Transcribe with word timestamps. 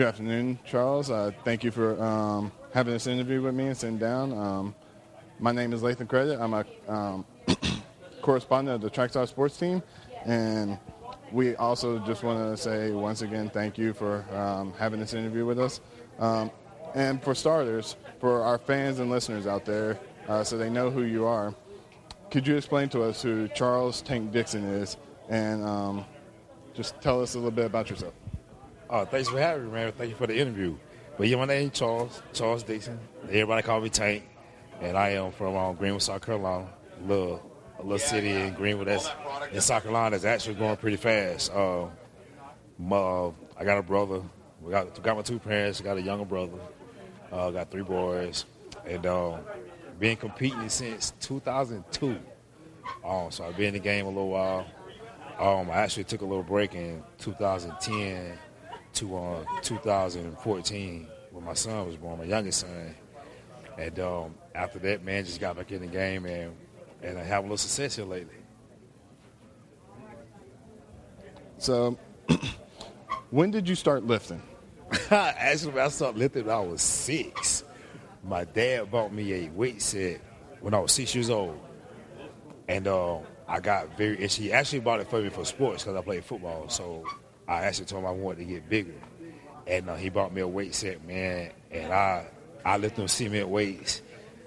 Good 0.00 0.08
afternoon, 0.08 0.58
Charles. 0.64 1.10
Uh, 1.10 1.30
thank 1.44 1.62
you 1.62 1.70
for 1.70 2.02
um, 2.02 2.50
having 2.72 2.94
this 2.94 3.06
interview 3.06 3.42
with 3.42 3.54
me 3.54 3.66
and 3.66 3.76
sitting 3.76 3.98
down. 3.98 4.32
Um, 4.32 4.74
my 5.38 5.52
name 5.52 5.74
is 5.74 5.82
Lathan 5.82 6.08
Credit. 6.08 6.40
I'm 6.40 6.54
a 6.54 6.64
um, 6.88 7.26
correspondent 8.22 8.76
of 8.76 8.80
the 8.80 8.88
Trackstar 8.88 9.28
Sports 9.28 9.58
Team, 9.58 9.82
and 10.24 10.78
we 11.32 11.54
also 11.56 11.98
just 11.98 12.22
want 12.22 12.38
to 12.38 12.56
say 12.56 12.92
once 12.92 13.20
again 13.20 13.50
thank 13.50 13.76
you 13.76 13.92
for 13.92 14.24
um, 14.34 14.72
having 14.78 15.00
this 15.00 15.12
interview 15.12 15.44
with 15.44 15.60
us. 15.60 15.82
Um, 16.18 16.50
and 16.94 17.22
for 17.22 17.34
starters, 17.34 17.96
for 18.20 18.42
our 18.42 18.56
fans 18.56 19.00
and 19.00 19.10
listeners 19.10 19.46
out 19.46 19.66
there, 19.66 20.00
uh, 20.28 20.42
so 20.42 20.56
they 20.56 20.70
know 20.70 20.88
who 20.88 21.02
you 21.02 21.26
are, 21.26 21.54
could 22.30 22.46
you 22.46 22.56
explain 22.56 22.88
to 22.88 23.02
us 23.02 23.20
who 23.20 23.48
Charles 23.48 24.00
Tank 24.00 24.32
Dixon 24.32 24.64
is 24.64 24.96
and 25.28 25.62
um, 25.62 26.06
just 26.72 26.98
tell 27.02 27.20
us 27.20 27.34
a 27.34 27.36
little 27.36 27.50
bit 27.50 27.66
about 27.66 27.90
yourself? 27.90 28.14
Oh, 28.92 29.04
thanks 29.04 29.28
for 29.28 29.38
having 29.38 29.66
me, 29.66 29.70
man. 29.70 29.92
Thank 29.92 30.10
you 30.10 30.16
for 30.16 30.26
the 30.26 30.36
interview. 30.36 30.76
But 31.16 31.28
yeah, 31.28 31.36
my 31.36 31.44
name 31.44 31.70
is 31.70 31.78
Charles, 31.78 32.20
Charles 32.32 32.64
Dixon. 32.64 32.98
Everybody 33.26 33.62
call 33.62 33.80
me 33.80 33.88
Tank. 33.88 34.28
And 34.80 34.96
I 34.96 35.10
am 35.10 35.30
from 35.30 35.56
um, 35.56 35.76
Greenwood, 35.76 36.02
South 36.02 36.26
Carolina. 36.26 36.68
A 36.98 37.06
little, 37.06 37.52
a 37.78 37.82
little 37.82 38.00
city 38.00 38.32
in 38.32 38.52
Greenwood 38.54 38.88
that's 38.88 39.08
in 39.52 39.60
South 39.60 39.84
Carolina 39.84 40.18
that's 40.18 40.24
actually 40.24 40.56
growing 40.56 40.76
pretty 40.76 40.96
fast. 40.96 41.52
Uh, 41.52 41.86
my, 42.80 43.30
I 43.56 43.64
got 43.64 43.78
a 43.78 43.82
brother. 43.82 44.22
We 44.60 44.72
got, 44.72 45.00
got 45.04 45.16
my 45.16 45.22
two 45.22 45.38
parents. 45.38 45.80
Got 45.80 45.98
a 45.98 46.02
younger 46.02 46.24
brother. 46.24 46.58
Uh, 47.30 47.52
got 47.52 47.70
three 47.70 47.84
boys. 47.84 48.44
And 48.84 49.06
uh, 49.06 49.38
been 50.00 50.16
competing 50.16 50.68
since 50.68 51.12
2002. 51.20 52.18
Um, 53.04 53.30
so 53.30 53.44
I've 53.44 53.56
been 53.56 53.66
in 53.66 53.74
the 53.74 53.78
game 53.78 54.06
a 54.06 54.08
little 54.08 54.30
while. 54.30 54.66
Um, 55.38 55.70
I 55.70 55.76
actually 55.76 56.04
took 56.04 56.22
a 56.22 56.26
little 56.26 56.42
break 56.42 56.74
in 56.74 57.04
2010 57.18 58.36
to 58.94 59.16
uh, 59.16 59.44
2014 59.62 61.06
when 61.30 61.44
my 61.44 61.54
son 61.54 61.86
was 61.86 61.96
born, 61.96 62.18
my 62.18 62.24
youngest 62.24 62.60
son. 62.60 62.94
And 63.78 63.98
um, 64.00 64.34
after 64.54 64.78
that, 64.80 65.04
man, 65.04 65.24
just 65.24 65.40
got 65.40 65.56
back 65.56 65.70
in 65.72 65.80
the 65.80 65.86
game 65.86 66.26
and 66.26 66.54
and 67.02 67.18
I 67.18 67.22
have 67.22 67.40
a 67.40 67.42
little 67.42 67.56
success 67.56 67.96
here 67.96 68.04
lately. 68.04 68.34
So, 71.58 71.98
when 73.30 73.50
did 73.50 73.68
you 73.68 73.74
start 73.74 74.04
lifting? 74.04 74.42
Actually, 75.10 75.80
I 75.80 75.88
started 75.88 76.18
lifting 76.18 76.46
when 76.46 76.54
I 76.54 76.60
was 76.60 76.82
six. 76.82 77.64
My 78.22 78.44
dad 78.44 78.90
bought 78.90 79.12
me 79.12 79.32
a 79.32 79.50
weight 79.50 79.80
set 79.80 80.20
when 80.60 80.74
I 80.74 80.78
was 80.78 80.92
six 80.92 81.14
years 81.14 81.30
old, 81.30 81.58
and 82.68 82.86
uh, 82.86 83.18
I 83.48 83.60
got 83.60 83.96
very. 83.96 84.20
And 84.20 84.30
she 84.30 84.52
actually 84.52 84.80
bought 84.80 85.00
it 85.00 85.08
for 85.08 85.22
me 85.22 85.30
for 85.30 85.44
sports 85.44 85.84
because 85.84 85.96
I 85.96 86.02
played 86.02 86.24
football. 86.24 86.68
So 86.68 87.04
I 87.50 87.64
actually 87.64 87.86
told 87.86 88.04
him 88.04 88.08
I 88.08 88.12
wanted 88.12 88.38
to 88.38 88.44
get 88.44 88.68
bigger, 88.68 88.94
and 89.66 89.90
uh, 89.90 89.96
he 89.96 90.08
bought 90.08 90.32
me 90.32 90.40
a 90.40 90.46
weight 90.46 90.72
set, 90.72 91.04
man. 91.04 91.50
And 91.72 91.92
I 91.92 92.26
I 92.64 92.76
lifted 92.76 93.00
them 93.00 93.08
cement 93.08 93.48
weights 93.48 94.02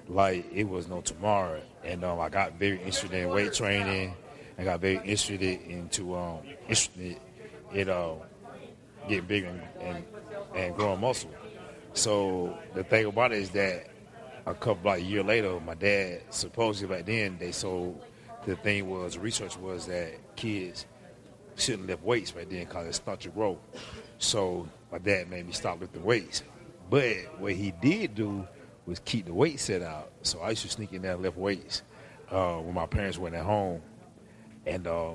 like 0.08 0.46
it 0.54 0.64
was 0.64 0.88
no 0.88 1.02
tomorrow. 1.02 1.62
And 1.84 2.06
um, 2.06 2.22
I 2.22 2.30
got 2.30 2.54
very 2.54 2.78
interested 2.78 3.14
in 3.14 3.28
weight 3.28 3.52
training. 3.52 4.16
I 4.58 4.64
got 4.64 4.80
very 4.80 4.96
interested 4.96 5.42
into 5.42 6.16
um, 6.16 6.40
interested 6.62 7.18
in 7.74 7.90
uh, 7.90 8.14
getting 9.10 9.26
bigger 9.26 9.48
and, 9.48 9.62
and, 9.82 10.06
and 10.56 10.76
growing 10.76 11.02
muscle. 11.02 11.32
So 11.92 12.58
the 12.74 12.86
thing 12.86 13.06
about 13.06 13.34
it 13.34 13.40
is 13.40 13.50
that 13.50 13.88
a 14.46 14.54
couple 14.54 14.92
like 14.92 15.02
a 15.02 15.04
year 15.04 15.24
later, 15.24 15.60
my 15.60 15.76
dad 15.76 16.22
supposedly 16.30 16.96
back 16.96 17.06
then 17.06 17.38
they 17.38 17.52
sold 17.52 18.02
the 18.46 18.56
thing 18.56 18.90
was 18.90 19.18
research 19.18 19.58
was 19.58 19.88
that 19.88 20.36
kids 20.38 20.86
shouldn't 21.56 21.88
lift 21.88 22.04
weights 22.04 22.32
back 22.32 22.50
then 22.50 22.66
because 22.66 22.88
it 22.88 22.94
starts 22.94 23.24
to 23.24 23.30
grow. 23.30 23.58
So 24.18 24.68
my 24.92 24.98
dad 24.98 25.30
made 25.30 25.46
me 25.46 25.54
stop 25.54 25.80
lifting 25.80 26.04
weights. 26.04 26.44
But 26.90 27.40
what 27.40 27.54
he 27.54 27.72
did 27.82 28.16
do 28.16 28.48
was 28.86 29.00
keep 29.00 29.26
the 29.26 29.34
weight 29.34 29.60
set 29.60 29.82
out. 29.82 30.12
So 30.22 30.40
I 30.40 30.52
used 30.52 30.64
to 30.64 30.70
sneak 30.70 30.94
in 30.94 31.02
there 31.02 31.14
and 31.14 31.22
lift 31.22 31.38
weights 31.38 31.84
uh, 32.30 32.56
when 32.58 32.74
my 32.74 32.86
parents 32.86 33.18
went 33.18 33.36
at 33.36 33.46
home. 33.46 33.82
And 34.66 34.88
uh, 34.88 35.14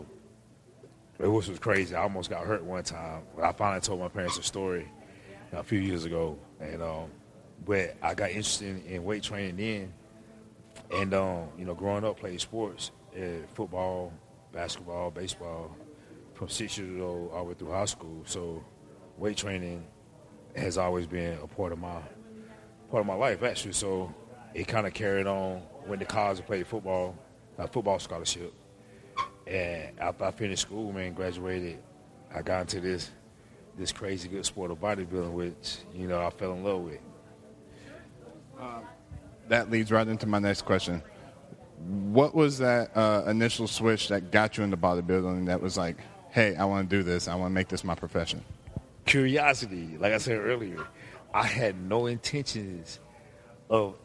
it 1.18 1.26
was, 1.26 1.48
was 1.48 1.58
crazy. 1.58 1.94
I 1.94 2.02
almost 2.02 2.30
got 2.30 2.44
hurt 2.44 2.64
one 2.64 2.82
time. 2.84 3.22
I 3.42 3.52
finally 3.52 3.80
told 3.80 4.00
my 4.00 4.08
parents 4.08 4.38
a 4.38 4.42
story 4.42 4.88
a 5.52 5.62
few 5.62 5.78
years 5.78 6.04
ago. 6.04 6.38
And 6.60 6.82
um, 6.82 7.10
but 7.64 7.96
I 8.02 8.14
got 8.14 8.30
interested 8.30 8.68
in, 8.68 8.82
in 8.86 9.04
weight 9.04 9.22
training 9.22 9.56
then. 9.56 9.92
And 11.00 11.14
um, 11.14 11.48
you 11.58 11.64
know, 11.64 11.74
growing 11.74 12.04
up, 12.04 12.18
playing 12.18 12.38
sports, 12.38 12.92
uh, 13.16 13.46
football, 13.54 14.12
basketball, 14.52 15.10
baseball, 15.10 15.76
from 16.38 16.48
six 16.48 16.78
years 16.78 17.00
old 17.00 17.32
all 17.32 17.42
the 17.42 17.48
way 17.48 17.54
through 17.54 17.72
high 17.72 17.84
school. 17.84 18.22
So 18.24 18.64
weight 19.16 19.36
training 19.36 19.84
has 20.54 20.78
always 20.78 21.06
been 21.06 21.36
a 21.42 21.48
part 21.48 21.72
of 21.72 21.78
my 21.80 22.00
part 22.90 23.00
of 23.00 23.06
my 23.06 23.14
life 23.14 23.42
actually. 23.42 23.72
So 23.72 24.14
it 24.54 24.68
kind 24.68 24.86
of 24.86 24.94
carried 24.94 25.26
on. 25.26 25.62
Went 25.86 26.00
to 26.00 26.06
college 26.06 26.44
played 26.46 26.66
football, 26.66 27.16
a 27.58 27.66
football 27.66 27.98
scholarship. 27.98 28.54
And 29.46 29.98
after 29.98 30.24
I 30.24 30.30
finished 30.30 30.62
school, 30.62 30.92
man, 30.92 31.12
graduated, 31.12 31.78
I 32.32 32.42
got 32.42 32.60
into 32.60 32.80
this 32.80 33.10
this 33.76 33.90
crazy 33.90 34.28
good 34.28 34.46
sport 34.46 34.70
of 34.70 34.78
bodybuilding, 34.78 35.32
which 35.32 35.78
you 35.92 36.06
know 36.06 36.24
I 36.24 36.30
fell 36.30 36.52
in 36.52 36.62
love 36.62 36.82
with. 36.82 37.00
Uh, 38.60 38.80
that 39.48 39.70
leads 39.70 39.90
right 39.90 40.06
into 40.06 40.26
my 40.26 40.38
next 40.38 40.62
question. 40.62 41.02
What 41.78 42.34
was 42.34 42.58
that 42.58 42.96
uh, 42.96 43.24
initial 43.26 43.66
switch 43.66 44.08
that 44.08 44.30
got 44.30 44.56
you 44.56 44.64
into 44.64 44.76
bodybuilding? 44.76 45.46
That 45.46 45.62
was 45.62 45.76
like, 45.76 45.98
hey, 46.30 46.56
I 46.56 46.64
want 46.64 46.88
to 46.88 46.96
do 46.96 47.02
this. 47.02 47.28
I 47.28 47.34
want 47.34 47.50
to 47.50 47.54
make 47.54 47.68
this 47.68 47.84
my 47.84 47.94
profession. 47.94 48.44
Curiosity, 49.06 49.96
like 49.98 50.12
I 50.12 50.18
said 50.18 50.38
earlier, 50.38 50.86
I 51.32 51.46
had 51.46 51.80
no 51.80 52.06
intentions 52.06 53.00
of 53.70 53.96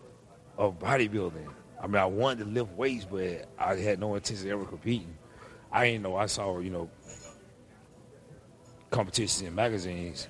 of 0.58 0.80
bodybuilding. 0.80 1.50
I 1.82 1.88
mean, 1.88 1.96
I 1.96 2.06
wanted 2.06 2.46
to 2.46 2.50
lift 2.50 2.72
weights, 2.74 3.06
but 3.06 3.50
I 3.58 3.76
had 3.76 4.00
no 4.00 4.16
intention 4.16 4.48
of 4.48 4.54
ever 4.54 4.66
competing. 4.66 5.18
I 5.72 5.88
didn't 5.88 6.04
know. 6.04 6.16
I 6.16 6.28
saw, 6.28 6.60
you 6.60 6.70
know, 6.70 6.90
competitions 8.92 9.42
in 9.46 9.56
magazines 9.56 10.28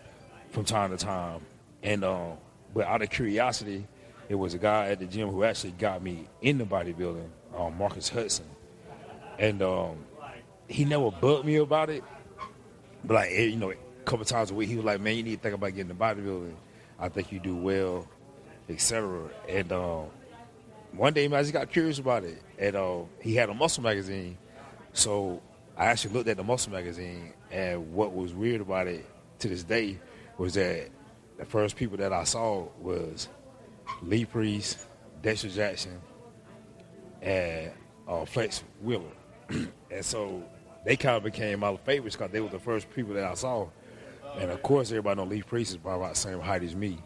from 0.49 0.65
time 0.65 0.91
to 0.91 0.97
time, 0.97 1.41
and 1.83 2.03
um, 2.03 2.37
but 2.73 2.87
out 2.87 3.01
of 3.01 3.09
curiosity, 3.09 3.85
it 4.29 4.35
was 4.35 4.53
a 4.53 4.57
guy 4.57 4.89
at 4.89 4.99
the 4.99 5.05
gym 5.05 5.29
who 5.29 5.43
actually 5.43 5.71
got 5.73 6.01
me 6.01 6.27
into 6.41 6.65
bodybuilding, 6.65 7.29
um, 7.55 7.77
Marcus 7.77 8.09
Hudson, 8.09 8.45
and 9.37 9.61
um, 9.61 9.97
he 10.67 10.85
never 10.85 11.11
bugged 11.11 11.45
me 11.45 11.57
about 11.57 11.89
it. 11.89 12.03
But 13.03 13.13
like, 13.15 13.31
you 13.31 13.55
know, 13.57 13.71
a 13.71 13.75
couple 14.05 14.25
times 14.25 14.51
a 14.51 14.53
week, 14.53 14.69
he 14.69 14.75
was 14.75 14.85
like, 14.85 15.01
"Man, 15.01 15.15
you 15.15 15.23
need 15.23 15.35
to 15.37 15.41
think 15.41 15.55
about 15.55 15.67
getting 15.67 15.91
into 15.91 15.95
bodybuilding. 15.95 16.55
I 16.99 17.09
think 17.09 17.31
you 17.31 17.39
do 17.39 17.55
well, 17.55 18.07
etc." 18.69 19.29
And 19.49 19.71
um, 19.71 20.05
one 20.93 21.13
day, 21.13 21.27
man, 21.27 21.39
I 21.39 21.41
just 21.41 21.53
got 21.53 21.71
curious 21.71 21.99
about 21.99 22.23
it, 22.23 22.41
and 22.57 22.75
uh, 22.75 22.99
he 23.21 23.35
had 23.35 23.49
a 23.49 23.53
muscle 23.53 23.83
magazine, 23.83 24.37
so 24.93 25.41
I 25.75 25.85
actually 25.85 26.13
looked 26.13 26.29
at 26.29 26.37
the 26.37 26.43
muscle 26.43 26.71
magazine, 26.71 27.33
and 27.51 27.93
what 27.93 28.13
was 28.13 28.33
weird 28.33 28.61
about 28.61 28.87
it 28.87 29.05
to 29.39 29.49
this 29.49 29.63
day 29.63 29.99
was 30.37 30.53
that 30.53 30.89
the 31.37 31.45
first 31.45 31.75
people 31.75 31.97
that 31.97 32.13
I 32.13 32.23
saw 32.23 32.67
was 32.79 33.27
Lee 34.01 34.25
Priest, 34.25 34.85
Dexter 35.21 35.49
Jackson, 35.49 35.99
and 37.21 37.71
uh, 38.07 38.25
Flex 38.25 38.63
Wheeler. 38.81 39.03
And 39.49 40.03
so 40.03 40.43
they 40.85 40.95
kind 40.95 41.17
of 41.17 41.23
became 41.23 41.59
my 41.59 41.75
favorites 41.77 42.15
because 42.15 42.31
they 42.31 42.41
were 42.41 42.49
the 42.49 42.59
first 42.59 42.89
people 42.91 43.13
that 43.15 43.23
I 43.23 43.33
saw. 43.35 43.67
And 44.37 44.51
of 44.51 44.61
course, 44.63 44.89
everybody 44.89 45.17
know 45.17 45.27
Lee 45.27 45.43
Priest 45.43 45.71
is 45.71 45.75
about 45.75 46.13
the 46.13 46.19
same 46.19 46.39
height 46.39 46.63
as 46.63 46.75
me. 46.75 46.97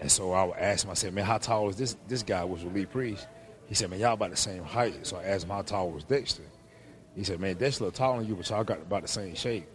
And 0.00 0.10
so 0.10 0.32
I 0.32 0.44
would 0.44 0.56
ask 0.56 0.84
him, 0.84 0.90
I 0.90 0.94
said, 0.94 1.14
man, 1.14 1.24
how 1.24 1.38
tall 1.38 1.68
is 1.68 1.76
this 1.76 1.96
this 2.08 2.22
guy 2.22 2.44
was 2.44 2.64
with 2.64 2.74
Lee 2.74 2.86
Priest? 2.86 3.26
He 3.66 3.74
said, 3.74 3.90
man, 3.90 4.00
y'all 4.00 4.12
about 4.12 4.30
the 4.30 4.36
same 4.36 4.64
height. 4.64 5.06
So 5.06 5.16
I 5.16 5.24
asked 5.24 5.44
him 5.44 5.50
how 5.50 5.62
tall 5.62 5.90
was 5.90 6.04
Dexter. 6.04 6.42
He 7.16 7.24
said, 7.24 7.40
man, 7.40 7.56
Dexter 7.56 7.84
a 7.84 7.86
little 7.86 7.96
taller 7.96 8.18
than 8.18 8.28
you, 8.28 8.34
but 8.34 8.48
y'all 8.50 8.64
got 8.64 8.82
about 8.82 9.02
the 9.02 9.08
same 9.08 9.34
shape. 9.34 9.66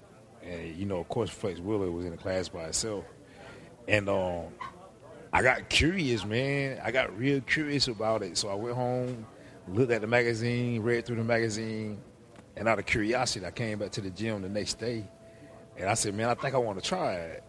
And, 0.44 0.76
you 0.76 0.86
know, 0.86 0.98
of 0.98 1.10
course, 1.10 1.30
Flex 1.30 1.60
Wheeler 1.60 1.92
was 1.92 2.06
in 2.06 2.12
the 2.12 2.18
class 2.18 2.50
by 2.50 2.66
itself. 2.66 3.06
And 3.88 4.08
um, 4.10 4.46
I 5.34 5.42
got 5.42 5.70
curious, 5.70 6.26
man. 6.26 6.80
I 6.84 6.92
got 6.92 7.18
real 7.18 7.42
curious 7.42 7.88
about 7.88 8.24
it. 8.24 8.38
So 8.38 8.50
I 8.50 8.56
went 8.56 8.76
home, 8.76 9.26
looked 9.74 9.92
at 9.92 10.02
the 10.02 10.08
magazine, 10.08 10.82
read 10.82 11.06
through 11.06 11.18
the 11.18 11.24
magazine, 11.24 12.00
and 12.56 12.68
out 12.68 12.80
of 12.80 12.86
curiosity, 12.86 13.46
I 13.46 13.52
came 13.52 13.80
back 13.80 13.92
to 13.92 14.02
the 14.02 14.10
gym 14.10 14.42
the 14.42 14.50
next 14.50 14.80
day, 14.80 15.10
and 15.78 15.90
I 15.90 15.94
said, 15.94 16.16
"Man, 16.16 16.30
I 16.30 16.34
think 16.34 16.56
I 16.56 16.58
want 16.58 16.82
to 16.82 16.88
try 16.88 17.14
it." 17.14 17.44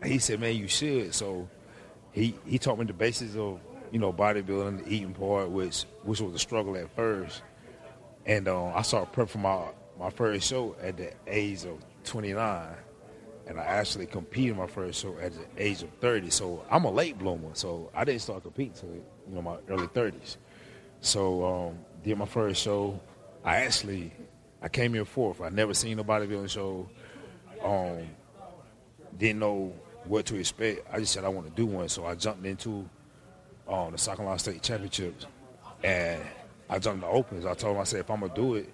And 0.00 0.10
he 0.10 0.18
said, 0.18 0.40
"Man, 0.40 0.56
you 0.56 0.68
should." 0.68 1.14
So 1.14 1.48
he 2.12 2.34
he 2.46 2.58
taught 2.58 2.78
me 2.78 2.84
the 2.84 2.92
basics 2.92 3.36
of 3.36 3.60
you 3.90 3.98
know 3.98 4.12
bodybuilding, 4.12 4.84
the 4.84 4.92
eating 4.92 5.14
part, 5.14 5.50
which 5.50 5.84
which 6.02 6.20
was 6.20 6.34
a 6.34 6.38
struggle 6.38 6.76
at 6.76 6.94
first, 6.96 7.42
and 8.24 8.48
um, 8.48 8.72
I 8.74 8.82
started 8.82 9.12
prep 9.12 9.28
for 9.28 9.38
my 9.38 9.68
my 9.98 10.10
first 10.10 10.48
show 10.48 10.76
at 10.82 10.96
the 10.96 11.12
age 11.26 11.64
of 11.64 11.78
29 12.04 12.74
and 13.46 13.60
I 13.60 13.64
actually 13.64 14.06
competed 14.06 14.56
my 14.56 14.66
first 14.66 15.00
show 15.00 15.16
at 15.18 15.32
the 15.32 15.44
age 15.56 15.82
of 15.82 15.90
30. 16.00 16.30
So 16.30 16.64
I'm 16.70 16.84
a 16.84 16.90
late 16.90 17.18
bloomer. 17.18 17.50
So 17.54 17.90
I 17.94 18.04
didn't 18.04 18.22
start 18.22 18.42
competing 18.42 18.72
until 18.74 18.90
you 18.96 19.34
know 19.34 19.42
my 19.42 19.56
early 19.68 19.86
30s. 19.86 20.36
So 21.06 21.44
um, 21.44 21.78
did 22.02 22.18
my 22.18 22.26
first 22.26 22.60
show. 22.60 22.98
I 23.44 23.58
actually 23.58 24.12
I 24.60 24.68
came 24.68 24.92
here 24.92 25.04
fourth. 25.04 25.40
I 25.40 25.50
never 25.50 25.72
seen 25.72 26.00
a 26.00 26.04
bodybuilding 26.04 26.50
show. 26.50 26.88
Um, 27.62 28.08
didn't 29.16 29.38
know 29.38 29.72
what 30.04 30.26
to 30.26 30.34
expect. 30.36 30.80
I 30.92 30.98
just 30.98 31.12
said 31.12 31.24
I 31.24 31.28
want 31.28 31.46
to 31.46 31.52
do 31.52 31.64
one, 31.64 31.88
so 31.88 32.06
I 32.06 32.16
jumped 32.16 32.44
into 32.44 32.88
um, 33.68 33.92
the 33.92 33.98
South 33.98 34.16
Carolina 34.16 34.40
State 34.40 34.62
Championships, 34.62 35.26
and 35.84 36.20
I 36.68 36.80
jumped 36.80 37.02
the 37.02 37.06
Opens. 37.06 37.46
I 37.46 37.54
told 37.54 37.76
him 37.76 37.82
I 37.82 37.84
said 37.84 38.00
if 38.00 38.10
I'm 38.10 38.18
gonna 38.18 38.34
do 38.34 38.56
it, 38.56 38.72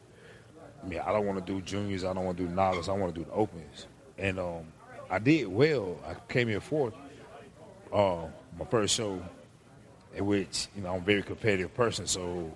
I 0.82 0.88
mean 0.88 1.00
I 1.00 1.12
don't 1.12 1.26
want 1.26 1.44
to 1.44 1.52
do 1.52 1.60
juniors, 1.60 2.02
I 2.02 2.14
don't 2.14 2.24
want 2.24 2.38
to 2.38 2.46
do 2.46 2.50
novice, 2.50 2.88
I 2.88 2.92
want 2.92 3.14
to 3.14 3.20
do 3.20 3.26
the 3.26 3.32
Opens, 3.32 3.88
and 4.16 4.38
um, 4.38 4.64
I 5.10 5.18
did 5.18 5.48
well. 5.48 5.98
I 6.06 6.14
came 6.32 6.48
here 6.48 6.62
fourth. 6.62 6.94
Uh, 7.92 8.28
my 8.58 8.64
first 8.70 8.94
show, 8.94 9.22
which 10.18 10.68
you 10.76 10.82
know 10.82 10.90
I'm 10.90 11.02
a 11.02 11.04
very 11.04 11.22
competitive 11.22 11.74
person, 11.74 12.06
so 12.06 12.52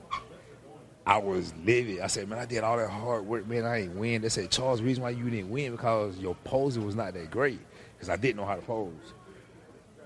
I 1.06 1.18
was 1.18 1.54
livid. 1.64 2.00
I 2.00 2.08
said, 2.08 2.28
man, 2.28 2.38
I 2.38 2.46
did 2.46 2.64
all 2.64 2.76
that 2.76 2.90
hard 2.90 3.26
work, 3.26 3.46
man. 3.46 3.64
I 3.64 3.82
ain't 3.82 3.94
win. 3.94 4.22
They 4.22 4.28
said, 4.28 4.50
Charles, 4.50 4.80
the 4.80 4.84
reason 4.86 5.02
why 5.02 5.10
you 5.10 5.30
didn't 5.30 5.50
win 5.50 5.72
because 5.72 6.18
your 6.18 6.34
posing 6.44 6.84
was 6.84 6.96
not 6.96 7.14
that 7.14 7.30
great 7.30 7.60
because 7.94 8.08
I 8.08 8.16
didn't 8.16 8.36
know 8.36 8.44
how 8.44 8.56
to 8.56 8.62
pose. 8.62 8.92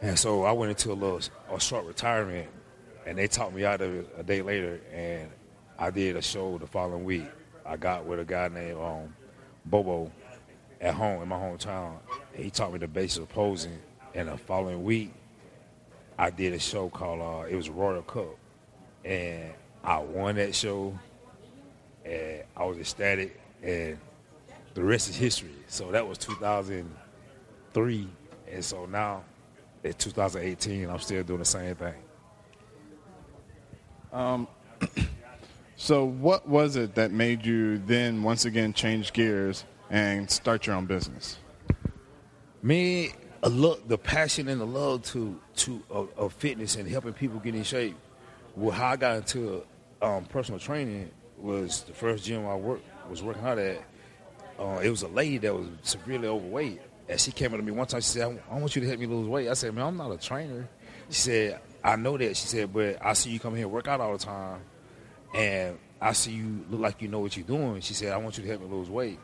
And 0.02 0.18
so 0.18 0.44
I 0.44 0.52
went 0.52 0.70
into 0.70 0.92
a 0.92 0.94
little 0.94 1.20
a 1.52 1.60
short 1.60 1.86
retirement, 1.86 2.48
and 3.06 3.18
they 3.18 3.26
talked 3.26 3.54
me 3.54 3.64
out 3.64 3.80
of 3.80 3.94
it 3.94 4.14
a 4.18 4.22
day 4.22 4.42
later, 4.42 4.80
and 4.92 5.30
I 5.78 5.90
did 5.90 6.16
a 6.16 6.22
show 6.22 6.58
the 6.58 6.66
following 6.66 7.04
week. 7.04 7.26
I 7.64 7.76
got 7.76 8.04
with 8.04 8.20
a 8.20 8.24
guy 8.24 8.48
named 8.48 8.78
um, 8.78 9.14
Bobo 9.64 10.10
at 10.80 10.94
home 10.94 11.22
in 11.22 11.28
my 11.28 11.36
hometown. 11.36 11.98
He 12.34 12.50
taught 12.50 12.72
me 12.72 12.78
the 12.78 12.88
basics 12.88 13.18
of 13.18 13.28
posing. 13.28 13.78
And 14.14 14.28
the 14.28 14.36
following 14.36 14.82
week, 14.82 15.12
I 16.20 16.28
did 16.28 16.52
a 16.52 16.58
show 16.58 16.90
called 16.90 17.22
uh, 17.22 17.46
it 17.48 17.56
was 17.56 17.70
Royal 17.70 18.02
Cup, 18.02 18.36
and 19.06 19.54
I 19.82 20.00
won 20.00 20.34
that 20.34 20.54
show, 20.54 20.98
and 22.04 22.42
I 22.54 22.64
was 22.64 22.76
ecstatic, 22.76 23.40
and 23.62 23.96
the 24.74 24.84
rest 24.84 25.08
is 25.08 25.16
history. 25.16 25.54
So 25.66 25.90
that 25.92 26.06
was 26.06 26.18
2003, 26.18 28.08
and 28.52 28.62
so 28.62 28.84
now 28.84 29.24
it's 29.82 30.04
2018, 30.04 30.90
I'm 30.90 30.98
still 30.98 31.22
doing 31.22 31.38
the 31.38 31.44
same 31.46 31.74
thing. 31.74 31.94
Um, 34.12 34.46
So, 35.82 36.04
what 36.04 36.46
was 36.46 36.76
it 36.76 36.94
that 36.96 37.10
made 37.10 37.46
you 37.46 37.78
then 37.78 38.22
once 38.22 38.44
again 38.44 38.74
change 38.74 39.14
gears 39.14 39.64
and 39.88 40.30
start 40.30 40.66
your 40.66 40.76
own 40.76 40.84
business? 40.84 41.38
Me, 42.62 43.14
a 43.42 43.48
look, 43.48 43.88
the 43.88 43.98
passion 43.98 44.48
and 44.48 44.60
the 44.60 44.66
love 44.66 45.02
to 45.04 45.40
to 45.56 45.82
of, 45.90 46.32
fitness 46.34 46.76
and 46.76 46.88
helping 46.88 47.12
people 47.12 47.38
get 47.40 47.54
in 47.54 47.62
shape. 47.62 47.96
Well, 48.56 48.72
how 48.72 48.88
I 48.88 48.96
got 48.96 49.16
into 49.16 49.64
um, 50.02 50.24
personal 50.26 50.60
training 50.60 51.10
was 51.38 51.82
the 51.82 51.92
first 51.92 52.24
gym 52.24 52.46
I 52.46 52.54
worked 52.56 52.84
was 53.08 53.22
working 53.22 53.44
out 53.44 53.58
at. 53.58 53.82
Uh, 54.58 54.80
it 54.82 54.90
was 54.90 55.02
a 55.02 55.08
lady 55.08 55.38
that 55.38 55.54
was 55.54 55.66
severely 55.82 56.28
overweight, 56.28 56.80
and 57.08 57.18
she 57.18 57.32
came 57.32 57.52
up 57.52 57.58
to 57.58 57.64
me 57.64 57.72
one 57.72 57.86
time. 57.86 58.00
She 58.00 58.08
said, 58.08 58.42
"I 58.50 58.58
want 58.58 58.76
you 58.76 58.82
to 58.82 58.88
help 58.88 59.00
me 59.00 59.06
lose 59.06 59.26
weight." 59.26 59.48
I 59.48 59.54
said, 59.54 59.74
"Man, 59.74 59.86
I'm 59.86 59.96
not 59.96 60.12
a 60.12 60.18
trainer." 60.18 60.68
She 61.08 61.20
said, 61.20 61.60
"I 61.82 61.96
know 61.96 62.18
that." 62.18 62.36
She 62.36 62.46
said, 62.46 62.72
"But 62.72 62.98
I 63.04 63.14
see 63.14 63.30
you 63.30 63.40
come 63.40 63.54
here 63.54 63.64
and 63.64 63.72
work 63.72 63.88
out 63.88 64.00
all 64.00 64.12
the 64.12 64.18
time, 64.18 64.60
and 65.34 65.78
I 66.00 66.12
see 66.12 66.32
you 66.32 66.64
look 66.68 66.80
like 66.80 67.00
you 67.00 67.08
know 67.08 67.20
what 67.20 67.36
you're 67.36 67.46
doing." 67.46 67.80
She 67.80 67.94
said, 67.94 68.12
"I 68.12 68.18
want 68.18 68.36
you 68.36 68.42
to 68.42 68.48
help 68.50 68.62
me 68.62 68.68
lose 68.68 68.90
weight," 68.90 69.18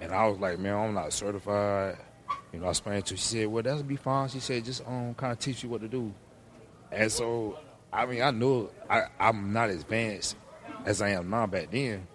and 0.00 0.12
I 0.12 0.26
was 0.26 0.38
like, 0.38 0.58
"Man, 0.58 0.74
I'm 0.74 0.94
not 0.94 1.12
certified." 1.12 1.96
You 2.52 2.58
know, 2.58 2.66
I 2.66 2.70
explained 2.70 3.06
to 3.06 3.14
her. 3.14 3.18
She 3.18 3.24
said, 3.24 3.46
"Well, 3.48 3.62
that'll 3.62 3.82
be 3.82 3.96
fine." 3.96 4.28
She 4.28 4.40
said, 4.40 4.64
"Just 4.64 4.86
um, 4.86 5.14
kind 5.14 5.32
of 5.32 5.38
teach 5.38 5.62
you 5.62 5.68
what 5.70 5.80
to 5.80 5.88
do." 5.88 6.12
And 6.90 7.10
so, 7.10 7.58
I 7.92 8.04
mean, 8.06 8.22
I 8.22 8.30
knew 8.30 8.68
I, 8.88 9.04
I'm 9.18 9.52
not 9.52 9.70
as 9.70 9.82
advanced 9.82 10.36
as 10.84 11.00
I 11.00 11.10
am 11.10 11.30
now 11.30 11.46
back 11.46 11.70
then, 11.70 12.06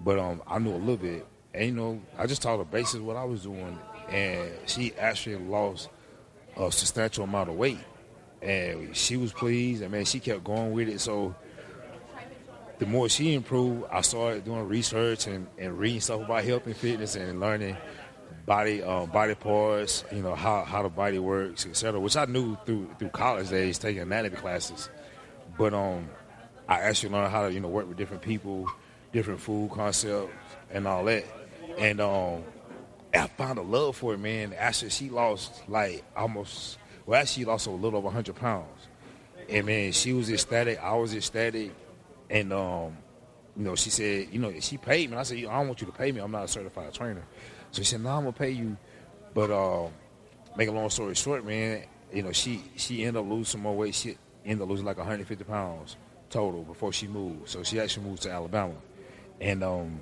but 0.00 0.18
um, 0.18 0.42
I 0.46 0.58
knew 0.58 0.72
a 0.72 0.76
little 0.76 0.96
bit. 0.96 1.26
And 1.52 1.66
you 1.66 1.72
know, 1.72 2.00
I 2.16 2.26
just 2.26 2.42
taught 2.42 2.58
her 2.58 2.64
basics 2.64 3.02
what 3.02 3.16
I 3.16 3.24
was 3.24 3.42
doing, 3.42 3.78
and 4.08 4.50
she 4.66 4.94
actually 4.94 5.36
lost 5.36 5.88
a 6.56 6.70
substantial 6.70 7.24
amount 7.24 7.50
of 7.50 7.56
weight, 7.56 7.80
and 8.40 8.96
she 8.96 9.16
was 9.16 9.32
pleased. 9.32 9.82
And 9.82 9.90
man, 9.90 10.04
she 10.04 10.20
kept 10.20 10.44
going 10.44 10.72
with 10.72 10.88
it. 10.88 11.00
So 11.00 11.34
the 12.78 12.86
more 12.86 13.08
she 13.08 13.34
improved, 13.34 13.84
I 13.90 14.00
started 14.00 14.44
doing 14.44 14.66
research 14.68 15.26
and, 15.26 15.46
and 15.58 15.78
reading 15.78 16.00
stuff 16.00 16.22
about 16.22 16.44
health 16.44 16.66
and 16.66 16.76
fitness 16.76 17.16
and 17.16 17.40
learning 17.40 17.76
body 18.46 18.82
um, 18.82 19.10
body 19.10 19.34
parts, 19.34 20.04
you 20.12 20.22
know 20.22 20.34
how, 20.34 20.64
how 20.64 20.82
the 20.82 20.88
body 20.88 21.18
works, 21.18 21.66
etc. 21.66 22.00
Which 22.00 22.16
I 22.16 22.24
knew 22.24 22.56
through 22.66 22.88
through 22.98 23.10
college 23.10 23.50
days, 23.50 23.78
taking 23.78 24.02
anatomy 24.02 24.36
classes. 24.36 24.90
But 25.58 25.74
um, 25.74 26.08
I 26.68 26.80
actually 26.80 27.10
learned 27.10 27.32
how 27.32 27.46
to 27.46 27.52
you 27.52 27.60
know 27.60 27.68
work 27.68 27.88
with 27.88 27.96
different 27.96 28.22
people, 28.22 28.70
different 29.12 29.40
food 29.40 29.70
concepts, 29.72 30.32
and 30.70 30.86
all 30.86 31.04
that. 31.04 31.24
And 31.78 32.00
um, 32.00 32.44
I 33.14 33.26
found 33.28 33.58
a 33.58 33.62
love 33.62 33.96
for 33.96 34.14
it, 34.14 34.18
man. 34.18 34.54
Actually, 34.56 34.90
she 34.90 35.10
lost 35.10 35.62
like 35.68 36.04
almost 36.16 36.78
well, 37.06 37.20
actually, 37.20 37.42
she 37.42 37.46
lost 37.46 37.66
a 37.66 37.70
little 37.70 37.98
over 37.98 38.06
100 38.06 38.36
pounds. 38.36 38.88
And 39.48 39.66
man, 39.66 39.92
she 39.92 40.12
was 40.12 40.30
ecstatic. 40.30 40.82
I 40.82 40.94
was 40.94 41.14
ecstatic. 41.14 41.72
And 42.30 42.52
um, 42.52 42.96
you 43.56 43.64
know, 43.64 43.74
she 43.74 43.90
said, 43.90 44.28
you 44.32 44.38
know, 44.38 44.52
she 44.60 44.78
paid 44.78 45.10
me. 45.10 45.14
And 45.14 45.20
I 45.20 45.22
said, 45.24 45.38
I 45.38 45.42
don't 45.42 45.68
want 45.68 45.80
you 45.80 45.86
to 45.86 45.92
pay 45.92 46.12
me. 46.12 46.20
I'm 46.20 46.30
not 46.30 46.44
a 46.44 46.48
certified 46.48 46.92
trainer. 46.94 47.24
So 47.72 47.82
she 47.82 47.84
said, 47.84 48.02
No, 48.02 48.10
I'm 48.10 48.20
gonna 48.20 48.32
pay 48.32 48.50
you. 48.50 48.76
But 49.34 49.50
uh, 49.50 49.88
make 50.56 50.68
a 50.68 50.72
long 50.72 50.90
story 50.90 51.14
short, 51.14 51.44
man, 51.44 51.84
you 52.12 52.22
know, 52.22 52.32
she 52.32 52.62
she 52.76 53.04
ended 53.04 53.22
up 53.22 53.28
losing 53.28 53.44
some 53.44 53.60
more 53.62 53.74
weight. 53.74 53.94
She 53.94 54.16
ended 54.44 54.62
up 54.62 54.68
losing 54.68 54.86
like 54.86 54.98
150 54.98 55.44
pounds 55.44 55.96
total 56.30 56.62
before 56.62 56.92
she 56.92 57.08
moved. 57.08 57.48
So 57.48 57.62
she 57.62 57.80
actually 57.80 58.06
moved 58.06 58.22
to 58.22 58.30
Alabama. 58.30 58.74
And 59.40 59.64
um, 59.64 60.00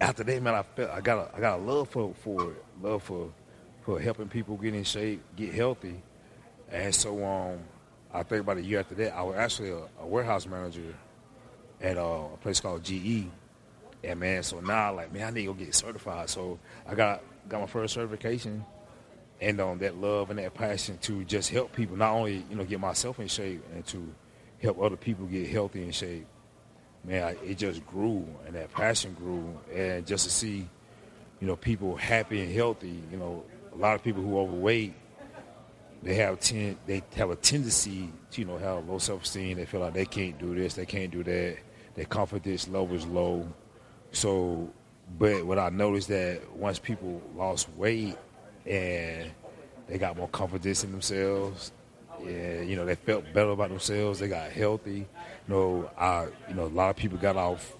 after 0.00 0.22
that, 0.22 0.42
man, 0.42 0.54
I 0.54 0.62
felt 0.62 0.90
I 0.90 1.00
got 1.00 1.18
a, 1.18 1.36
I 1.36 1.40
got 1.40 1.58
a 1.58 1.62
love 1.62 1.88
for 1.88 2.14
for 2.22 2.52
it, 2.52 2.64
love 2.82 3.02
for 3.02 3.32
for 3.82 3.98
helping 3.98 4.28
people 4.28 4.56
get 4.56 4.74
in 4.74 4.84
shape, 4.84 5.22
get 5.34 5.54
healthy. 5.54 6.02
And 6.70 6.94
so 6.94 7.24
um, 7.24 7.58
I 8.12 8.22
think 8.22 8.42
about 8.42 8.58
a 8.58 8.62
year 8.62 8.80
after 8.80 8.94
that, 8.96 9.16
I 9.16 9.22
was 9.22 9.36
actually 9.36 9.70
a, 9.70 9.80
a 10.00 10.06
warehouse 10.06 10.46
manager 10.46 10.94
at 11.80 11.96
uh, 11.96 12.26
a 12.34 12.36
place 12.42 12.60
called 12.60 12.84
GE. 12.84 13.24
And 14.04 14.20
man, 14.20 14.42
so 14.42 14.60
now 14.60 14.94
like 14.94 15.12
man, 15.12 15.28
I 15.28 15.30
need 15.30 15.46
to 15.46 15.54
get 15.54 15.74
certified. 15.74 16.30
So 16.30 16.58
I 16.86 16.94
got 16.94 17.22
got 17.48 17.60
my 17.60 17.66
first 17.66 17.94
certification, 17.94 18.64
and 19.40 19.60
um, 19.60 19.78
that 19.78 19.96
love 19.96 20.30
and 20.30 20.38
that 20.38 20.54
passion 20.54 20.98
to 21.02 21.24
just 21.24 21.50
help 21.50 21.72
people, 21.72 21.96
not 21.96 22.12
only 22.12 22.44
you 22.48 22.56
know 22.56 22.64
get 22.64 22.80
myself 22.80 23.18
in 23.18 23.28
shape 23.28 23.62
and 23.74 23.84
to 23.86 24.14
help 24.62 24.80
other 24.80 24.96
people 24.96 25.26
get 25.26 25.48
healthy 25.48 25.82
in 25.82 25.92
shape. 25.92 26.26
Man, 27.04 27.22
I, 27.22 27.30
it 27.44 27.58
just 27.58 27.86
grew, 27.86 28.26
and 28.46 28.54
that 28.54 28.72
passion 28.72 29.14
grew, 29.14 29.58
and 29.72 30.06
just 30.06 30.24
to 30.24 30.30
see, 30.30 30.68
you 31.40 31.46
know, 31.46 31.56
people 31.56 31.96
happy 31.96 32.40
and 32.42 32.52
healthy. 32.52 33.02
You 33.10 33.16
know, 33.16 33.44
a 33.72 33.76
lot 33.76 33.94
of 33.94 34.02
people 34.02 34.22
who 34.22 34.36
are 34.36 34.40
overweight, 34.42 34.94
they 36.02 36.14
have 36.14 36.40
ten, 36.40 36.76
they 36.86 37.02
have 37.16 37.30
a 37.30 37.36
tendency 37.36 38.10
to 38.32 38.40
you 38.40 38.46
know 38.46 38.58
have 38.58 38.88
low 38.88 38.98
self 38.98 39.24
esteem. 39.24 39.56
They 39.56 39.64
feel 39.64 39.80
like 39.80 39.94
they 39.94 40.06
can't 40.06 40.38
do 40.38 40.54
this, 40.54 40.74
they 40.74 40.86
can't 40.86 41.10
do 41.10 41.22
that. 41.24 41.58
Their 41.94 42.04
confidence 42.04 42.68
level 42.68 42.94
is 42.94 43.06
low. 43.06 43.46
So, 44.12 44.68
but 45.18 45.44
what 45.44 45.58
I 45.58 45.68
noticed 45.70 46.08
that 46.08 46.50
once 46.52 46.78
people 46.78 47.22
lost 47.36 47.68
weight 47.76 48.16
and 48.66 49.30
they 49.86 49.98
got 49.98 50.16
more 50.16 50.28
confidence 50.28 50.84
in 50.84 50.92
themselves, 50.92 51.72
and 52.20 52.68
you 52.68 52.76
know 52.76 52.84
they 52.84 52.94
felt 52.94 53.24
better 53.32 53.50
about 53.50 53.70
themselves, 53.70 54.18
they 54.18 54.28
got 54.28 54.50
healthy. 54.50 54.98
You 54.98 55.06
know, 55.48 55.90
I 55.98 56.28
you 56.48 56.54
know 56.54 56.64
a 56.64 56.68
lot 56.68 56.90
of 56.90 56.96
people 56.96 57.18
got 57.18 57.36
off, 57.36 57.76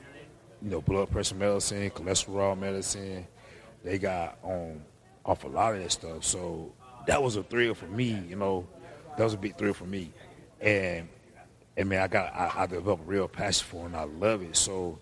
you 0.63 0.71
know, 0.71 0.81
blood 0.81 1.11
pressure 1.11 1.35
medicine, 1.35 1.91
cholesterol 1.91 2.59
medicine. 2.59 3.27
They 3.85 3.99
got 3.99 4.39
on 4.43 4.83
off 5.25 5.45
a 5.45 5.49
lot 5.49 5.75
of 5.75 5.83
that 5.83 5.93
stuff. 5.93 6.25
So 6.25 6.73
that 7.07 7.23
was 7.23 7.37
a 7.37 7.43
thrill 7.43 7.75
for 7.75 7.87
me. 7.87 8.23
You 8.29 8.37
know, 8.37 8.67
that 9.17 9.25
was 9.25 9.35
a 9.35 9.39
big 9.39 9.57
thrill 9.57 9.75
for 9.75 9.85
me, 9.85 10.13
and 10.61 11.09
and 11.77 11.89
man, 11.89 12.03
I 12.03 12.09
got 12.09 12.35
I, 12.35 12.63
I 12.63 12.67
developed 12.67 13.05
a 13.05 13.11
real 13.11 13.29
passion 13.29 13.67
for 13.67 13.83
it, 13.83 13.87
and 13.87 13.97
I 13.97 14.05
love 14.05 14.43
it. 14.43 14.57
So 14.57 14.99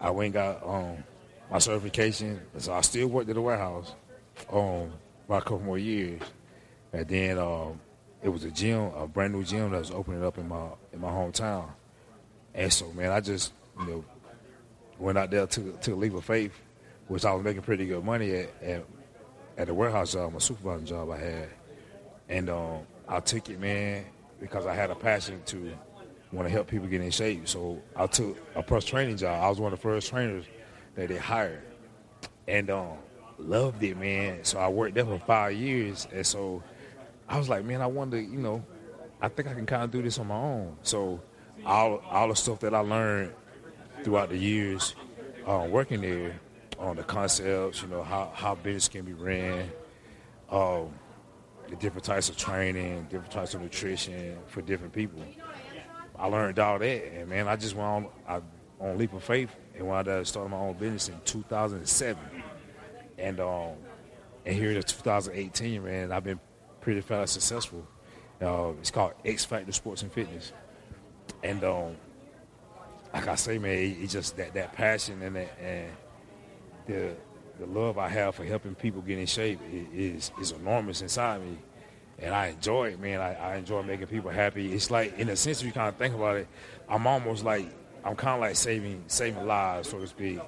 I 0.00 0.10
went 0.10 0.34
got 0.34 0.66
um, 0.66 1.02
my 1.50 1.58
certification. 1.58 2.40
So 2.58 2.72
I 2.72 2.80
still 2.80 3.08
worked 3.08 3.28
at 3.28 3.34
the 3.34 3.42
warehouse 3.42 3.92
um, 4.50 4.92
a 5.28 5.40
couple 5.40 5.60
more 5.60 5.78
years, 5.78 6.20
and 6.92 7.06
then 7.08 7.38
um, 7.38 7.80
it 8.22 8.28
was 8.28 8.44
a 8.44 8.50
gym, 8.50 8.92
a 8.96 9.06
brand 9.06 9.32
new 9.32 9.44
gym 9.44 9.70
that 9.70 9.78
was 9.78 9.90
opening 9.90 10.24
up 10.24 10.38
in 10.38 10.48
my 10.48 10.68
in 10.92 11.00
my 11.00 11.10
hometown. 11.10 11.68
And 12.54 12.72
so, 12.72 12.90
man, 12.92 13.12
I 13.12 13.20
just 13.20 13.52
you 13.78 13.86
know 13.86 14.04
went 14.98 15.18
out 15.18 15.30
there 15.30 15.46
to 15.46 15.78
to 15.82 15.94
a 15.94 15.96
leap 15.96 16.14
of 16.14 16.24
faith, 16.24 16.52
which 17.08 17.24
I 17.24 17.32
was 17.32 17.44
making 17.44 17.62
pretty 17.62 17.86
good 17.86 18.04
money 18.04 18.32
at 18.32 18.62
at, 18.62 18.84
at 19.58 19.66
the 19.68 19.74
warehouse 19.74 20.12
job, 20.12 20.32
my 20.32 20.38
supervising 20.38 20.86
job 20.86 21.10
I 21.10 21.18
had, 21.18 21.48
and 22.28 22.50
um, 22.50 22.80
I 23.08 23.20
took 23.20 23.48
it, 23.48 23.60
man, 23.60 24.04
because 24.40 24.66
I 24.66 24.74
had 24.74 24.90
a 24.90 24.94
passion 24.94 25.42
to 25.46 25.72
want 26.32 26.48
to 26.48 26.52
help 26.52 26.68
people 26.68 26.86
get 26.88 27.00
in 27.00 27.10
shape. 27.10 27.48
So 27.48 27.82
I 27.94 28.06
took 28.06 28.36
a 28.54 28.62
personal 28.62 28.90
training 28.90 29.16
job. 29.18 29.42
I 29.42 29.48
was 29.48 29.60
one 29.60 29.72
of 29.72 29.78
the 29.78 29.82
first 29.82 30.08
trainers 30.10 30.44
that 30.94 31.08
they 31.08 31.16
hired, 31.16 31.62
and 32.48 32.70
um, 32.70 32.98
loved 33.38 33.82
it, 33.82 33.96
man. 33.96 34.44
So 34.44 34.58
I 34.58 34.68
worked 34.68 34.94
there 34.94 35.04
for 35.04 35.18
five 35.20 35.54
years, 35.54 36.06
and 36.12 36.26
so 36.26 36.62
I 37.28 37.38
was 37.38 37.48
like, 37.48 37.64
man, 37.64 37.80
I 37.82 37.86
wanted 37.86 38.16
to, 38.16 38.22
you 38.22 38.38
know, 38.38 38.64
I 39.20 39.28
think 39.28 39.48
I 39.48 39.54
can 39.54 39.66
kind 39.66 39.82
of 39.82 39.90
do 39.90 40.02
this 40.02 40.18
on 40.18 40.28
my 40.28 40.36
own. 40.36 40.76
So 40.82 41.20
all 41.64 42.02
all 42.10 42.28
the 42.28 42.36
stuff 42.36 42.60
that 42.60 42.74
I 42.74 42.80
learned 42.80 43.32
throughout 44.02 44.28
the 44.28 44.36
years 44.36 44.94
uh, 45.46 45.66
working 45.70 46.00
there 46.00 46.38
on 46.78 46.96
the 46.96 47.02
concepts, 47.02 47.82
you 47.82 47.88
know, 47.88 48.02
how 48.02 48.30
how 48.34 48.54
business 48.54 48.88
can 48.88 49.04
be 49.04 49.12
ran, 49.14 49.70
um, 50.50 50.90
the 51.68 51.76
different 51.76 52.04
types 52.04 52.28
of 52.28 52.36
training, 52.36 53.04
different 53.10 53.30
types 53.30 53.54
of 53.54 53.62
nutrition 53.62 54.36
for 54.46 54.60
different 54.60 54.92
people. 54.92 55.22
I 56.18 56.26
learned 56.26 56.58
all 56.58 56.78
that, 56.78 57.12
and 57.14 57.28
man, 57.28 57.48
I 57.48 57.56
just 57.56 57.74
went 57.74 57.88
on 57.88 58.06
I, 58.28 58.40
on 58.80 58.98
leap 58.98 59.12
of 59.12 59.22
faith, 59.22 59.54
and 59.74 59.86
when 59.86 60.08
I 60.08 60.22
started 60.22 60.50
my 60.50 60.58
own 60.58 60.74
business 60.74 61.08
in 61.08 61.20
2007, 61.24 62.18
and 63.18 63.40
um, 63.40 63.72
and 64.44 64.54
here 64.54 64.70
in 64.70 64.82
2018, 64.82 65.84
man, 65.84 66.12
I've 66.12 66.24
been 66.24 66.40
pretty 66.80 67.00
fast 67.00 67.34
successful. 67.34 67.86
Uh, 68.40 68.72
it's 68.80 68.90
called 68.90 69.12
X 69.24 69.44
Factor 69.44 69.72
Sports 69.72 70.02
and 70.02 70.12
Fitness, 70.12 70.52
and 71.42 71.62
um, 71.64 71.96
like 73.12 73.28
I 73.28 73.34
say, 73.34 73.58
man, 73.58 73.96
it's 74.00 74.12
just 74.12 74.36
that 74.36 74.54
that 74.54 74.72
passion 74.72 75.22
and 75.22 75.36
that 75.36 75.58
and 75.60 75.90
the 76.86 77.14
the 77.58 77.66
love 77.66 77.98
I 77.98 78.08
have 78.08 78.34
for 78.34 78.44
helping 78.44 78.74
people 78.74 79.00
get 79.02 79.18
in 79.18 79.26
shape 79.26 79.60
is 79.94 80.30
is 80.40 80.52
enormous 80.52 81.02
inside 81.02 81.40
me, 81.40 81.58
and 82.18 82.34
I 82.34 82.48
enjoy 82.48 82.88
it, 82.88 83.00
man. 83.00 83.20
I, 83.20 83.34
I 83.34 83.56
enjoy 83.56 83.82
making 83.82 84.06
people 84.06 84.30
happy. 84.30 84.72
It's 84.72 84.90
like, 84.90 85.18
in 85.18 85.28
a 85.28 85.36
sense, 85.36 85.60
if 85.60 85.66
you 85.66 85.72
kind 85.72 85.88
of 85.88 85.96
think 85.96 86.14
about 86.14 86.36
it, 86.36 86.48
I'm 86.88 87.06
almost 87.06 87.44
like 87.44 87.66
I'm 88.04 88.14
kind 88.14 88.34
of 88.36 88.40
like 88.40 88.56
saving 88.56 89.04
saving 89.08 89.46
lives, 89.46 89.90
so 89.90 89.98
to 89.98 90.06
speak, 90.06 90.40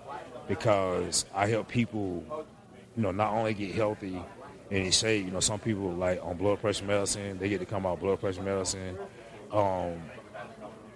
because 0.46 1.24
I 1.34 1.46
help 1.48 1.68
people, 1.68 2.24
you 2.96 3.02
know, 3.02 3.10
not 3.10 3.32
only 3.32 3.52
get 3.52 3.74
healthy 3.74 4.22
and 4.70 4.86
in 4.86 4.92
shape. 4.92 5.24
You 5.24 5.32
know, 5.32 5.40
some 5.40 5.58
people 5.58 5.90
like 5.90 6.24
on 6.24 6.36
blood 6.36 6.60
pressure 6.60 6.84
medicine, 6.84 7.38
they 7.38 7.48
get 7.48 7.58
to 7.58 7.66
come 7.66 7.84
out 7.84 8.00
blood 8.00 8.20
pressure 8.20 8.42
medicine, 8.42 8.96
um, 9.52 10.00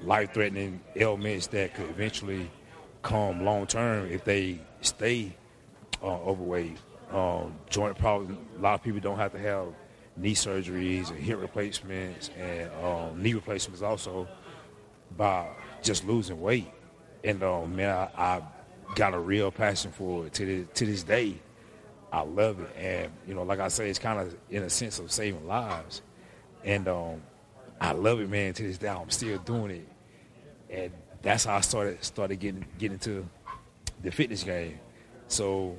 life 0.02 0.32
threatening 0.32 0.80
ailments 0.96 1.48
that 1.48 1.74
could 1.74 1.90
eventually 1.90 2.50
come 3.02 3.44
long 3.44 3.66
term 3.66 4.06
if 4.06 4.24
they 4.24 4.60
stay 4.80 5.34
uh, 6.02 6.06
overweight. 6.06 6.78
Um, 7.10 7.56
joint 7.68 7.98
problems. 7.98 8.38
A 8.56 8.62
lot 8.62 8.74
of 8.74 8.82
people 8.82 9.00
don't 9.00 9.18
have 9.18 9.32
to 9.32 9.38
have 9.38 9.66
knee 10.16 10.34
surgeries 10.34 11.10
and 11.10 11.18
hip 11.18 11.40
replacements 11.40 12.30
and 12.38 12.70
um, 12.84 13.22
knee 13.22 13.34
replacements 13.34 13.82
also 13.82 14.28
by 15.16 15.48
just 15.82 16.06
losing 16.06 16.40
weight. 16.40 16.70
And 17.24 17.42
um, 17.42 17.76
man, 17.76 18.08
I, 18.16 18.22
I, 18.22 18.42
got 18.94 19.14
a 19.14 19.18
real 19.18 19.50
passion 19.50 19.90
for 19.90 20.26
it 20.26 20.34
to 20.34 20.44
this, 20.44 20.66
to 20.74 20.84
this 20.84 21.02
day. 21.02 21.34
I 22.12 22.20
love 22.20 22.60
it, 22.60 22.76
and 22.76 23.10
you 23.26 23.32
know, 23.32 23.42
like 23.42 23.58
I 23.58 23.68
say, 23.68 23.88
it's 23.88 23.98
kind 23.98 24.20
of 24.20 24.36
in 24.50 24.62
a 24.64 24.68
sense 24.68 24.98
of 24.98 25.10
saving 25.10 25.46
lives, 25.46 26.02
and 26.62 26.86
um, 26.86 27.22
I 27.80 27.92
love 27.92 28.20
it, 28.20 28.28
man. 28.28 28.52
To 28.52 28.62
this 28.62 28.76
day, 28.76 28.88
I'm 28.88 29.08
still 29.08 29.38
doing 29.38 29.70
it, 29.70 29.88
and 30.68 30.92
that's 31.22 31.46
how 31.46 31.56
I 31.56 31.60
started 31.62 32.04
started 32.04 32.38
getting 32.38 32.66
getting 32.78 32.94
into 32.94 33.26
the 34.02 34.10
fitness 34.10 34.44
game. 34.44 34.78
So 35.28 35.78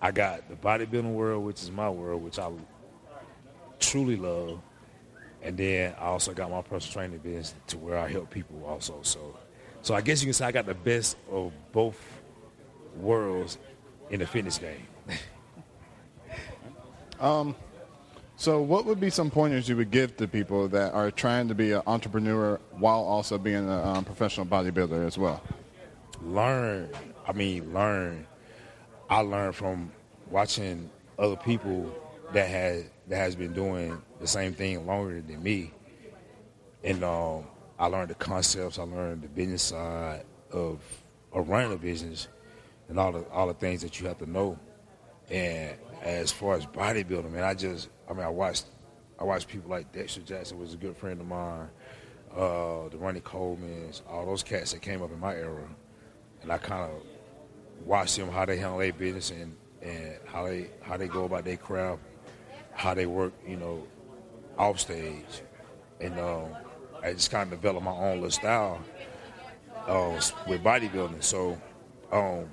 I 0.00 0.12
got 0.12 0.48
the 0.48 0.54
bodybuilding 0.54 1.12
world, 1.12 1.44
which 1.44 1.62
is 1.62 1.72
my 1.72 1.90
world, 1.90 2.22
which 2.22 2.38
I 2.38 2.48
truly 3.78 4.16
love. 4.16 4.60
And 5.42 5.56
then 5.56 5.94
I 5.98 6.06
also 6.06 6.32
got 6.32 6.50
my 6.50 6.62
personal 6.62 6.92
training 6.92 7.18
business 7.18 7.54
to 7.68 7.78
where 7.78 7.98
I 7.98 8.08
help 8.08 8.30
people 8.30 8.64
also. 8.66 9.00
So, 9.02 9.36
so 9.82 9.94
I 9.94 10.00
guess 10.00 10.20
you 10.20 10.26
can 10.26 10.34
say 10.34 10.46
I 10.46 10.52
got 10.52 10.66
the 10.66 10.74
best 10.74 11.16
of 11.30 11.52
both 11.72 11.98
worlds 12.96 13.58
in 14.10 14.20
the 14.20 14.26
fitness 14.26 14.58
game. 14.58 14.86
um, 17.20 17.54
so 18.36 18.60
what 18.60 18.84
would 18.84 19.00
be 19.00 19.10
some 19.10 19.30
pointers 19.30 19.68
you 19.68 19.76
would 19.76 19.90
give 19.90 20.16
to 20.16 20.26
people 20.26 20.68
that 20.68 20.92
are 20.92 21.10
trying 21.10 21.48
to 21.48 21.54
be 21.54 21.72
an 21.72 21.82
entrepreneur 21.86 22.60
while 22.72 23.00
also 23.00 23.38
being 23.38 23.68
a 23.68 23.84
um, 23.84 24.04
professional 24.04 24.46
bodybuilder 24.46 25.06
as 25.06 25.18
well? 25.18 25.42
Learn. 26.22 26.88
I 27.26 27.32
mean, 27.32 27.72
learn 27.72 28.26
I 29.10 29.20
learned 29.20 29.54
from 29.54 29.90
watching 30.30 30.90
other 31.18 31.36
people 31.36 31.90
that 32.34 32.48
had 32.48 32.84
that 33.08 33.16
has 33.16 33.34
been 33.34 33.52
doing 33.52 34.00
the 34.20 34.26
same 34.26 34.54
thing 34.54 34.86
longer 34.86 35.20
than 35.20 35.42
me, 35.42 35.72
and 36.84 37.02
um, 37.04 37.44
I 37.78 37.86
learned 37.86 38.10
the 38.10 38.14
concepts. 38.14 38.78
I 38.78 38.82
learned 38.82 39.22
the 39.22 39.28
business 39.28 39.62
side 39.62 40.24
of 40.52 40.80
of 41.32 41.48
running 41.48 41.72
a 41.72 41.76
business, 41.76 42.28
and 42.88 42.98
all 42.98 43.12
the 43.12 43.24
all 43.30 43.46
the 43.46 43.54
things 43.54 43.82
that 43.82 44.00
you 44.00 44.06
have 44.08 44.18
to 44.18 44.30
know. 44.30 44.58
And 45.30 45.76
as 46.02 46.32
far 46.32 46.54
as 46.54 46.64
bodybuilding, 46.66 47.30
man, 47.30 47.44
I 47.44 47.54
just 47.54 47.88
I 48.08 48.12
mean 48.12 48.24
I 48.24 48.28
watched 48.28 48.66
I 49.18 49.24
watched 49.24 49.48
people 49.48 49.70
like 49.70 49.92
Dexter 49.92 50.20
Jackson 50.20 50.58
was 50.58 50.74
a 50.74 50.76
good 50.76 50.96
friend 50.96 51.20
of 51.20 51.26
mine, 51.26 51.68
uh, 52.34 52.88
the 52.88 52.96
Ronnie 52.98 53.20
Coleman's, 53.20 54.02
all 54.08 54.24
those 54.26 54.42
cats 54.42 54.72
that 54.72 54.82
came 54.82 55.02
up 55.02 55.12
in 55.12 55.18
my 55.18 55.34
era, 55.34 55.68
and 56.42 56.52
I 56.52 56.58
kind 56.58 56.90
of 56.90 57.02
watched 57.84 58.16
them 58.16 58.30
how 58.30 58.44
they 58.44 58.56
handle 58.56 58.78
their 58.78 58.92
business 58.92 59.30
and, 59.30 59.56
and 59.82 60.18
how 60.26 60.46
they 60.46 60.70
how 60.82 60.96
they 60.96 61.08
go 61.08 61.24
about 61.24 61.44
their 61.44 61.56
craft, 61.56 62.00
how 62.78 62.94
they 62.94 63.06
work, 63.06 63.32
you 63.46 63.56
know, 63.56 63.86
off 64.56 64.80
stage, 64.80 65.42
and 66.00 66.18
um, 66.18 66.46
I 67.02 67.12
just 67.12 67.30
kind 67.30 67.52
of 67.52 67.60
developed 67.60 67.84
my 67.84 67.92
own 67.92 68.16
little 68.16 68.30
style 68.30 68.80
uh, 69.86 70.20
with 70.46 70.62
bodybuilding. 70.62 71.22
So, 71.22 71.60
um, 72.12 72.48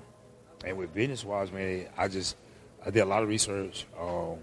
and 0.65 0.77
with 0.77 0.93
business 0.93 1.23
wise, 1.23 1.51
man, 1.51 1.87
I 1.97 2.07
just 2.07 2.35
I 2.85 2.89
did 2.89 3.01
a 3.01 3.05
lot 3.05 3.23
of 3.23 3.29
research. 3.29 3.85
Um, 3.99 4.37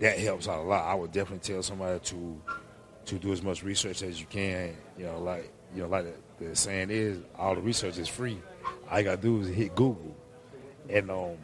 that 0.00 0.18
helps 0.18 0.48
out 0.48 0.58
a 0.58 0.62
lot. 0.62 0.84
I 0.84 0.94
would 0.94 1.12
definitely 1.12 1.46
tell 1.46 1.62
somebody 1.62 2.00
to 2.00 2.42
to 3.06 3.18
do 3.18 3.32
as 3.32 3.42
much 3.42 3.62
research 3.62 4.02
as 4.02 4.20
you 4.20 4.26
can. 4.26 4.76
You 4.98 5.06
know, 5.06 5.20
like 5.20 5.52
you 5.74 5.82
know, 5.82 5.88
like 5.88 6.06
the, 6.38 6.44
the 6.44 6.56
saying 6.56 6.90
is, 6.90 7.18
all 7.38 7.54
the 7.54 7.60
research 7.60 7.98
is 7.98 8.08
free 8.08 8.40
all 8.90 8.98
you 8.98 9.04
gotta 9.04 9.20
do 9.20 9.40
is 9.40 9.48
hit 9.48 9.74
Google 9.74 10.16
and 10.88 11.10
um 11.10 11.36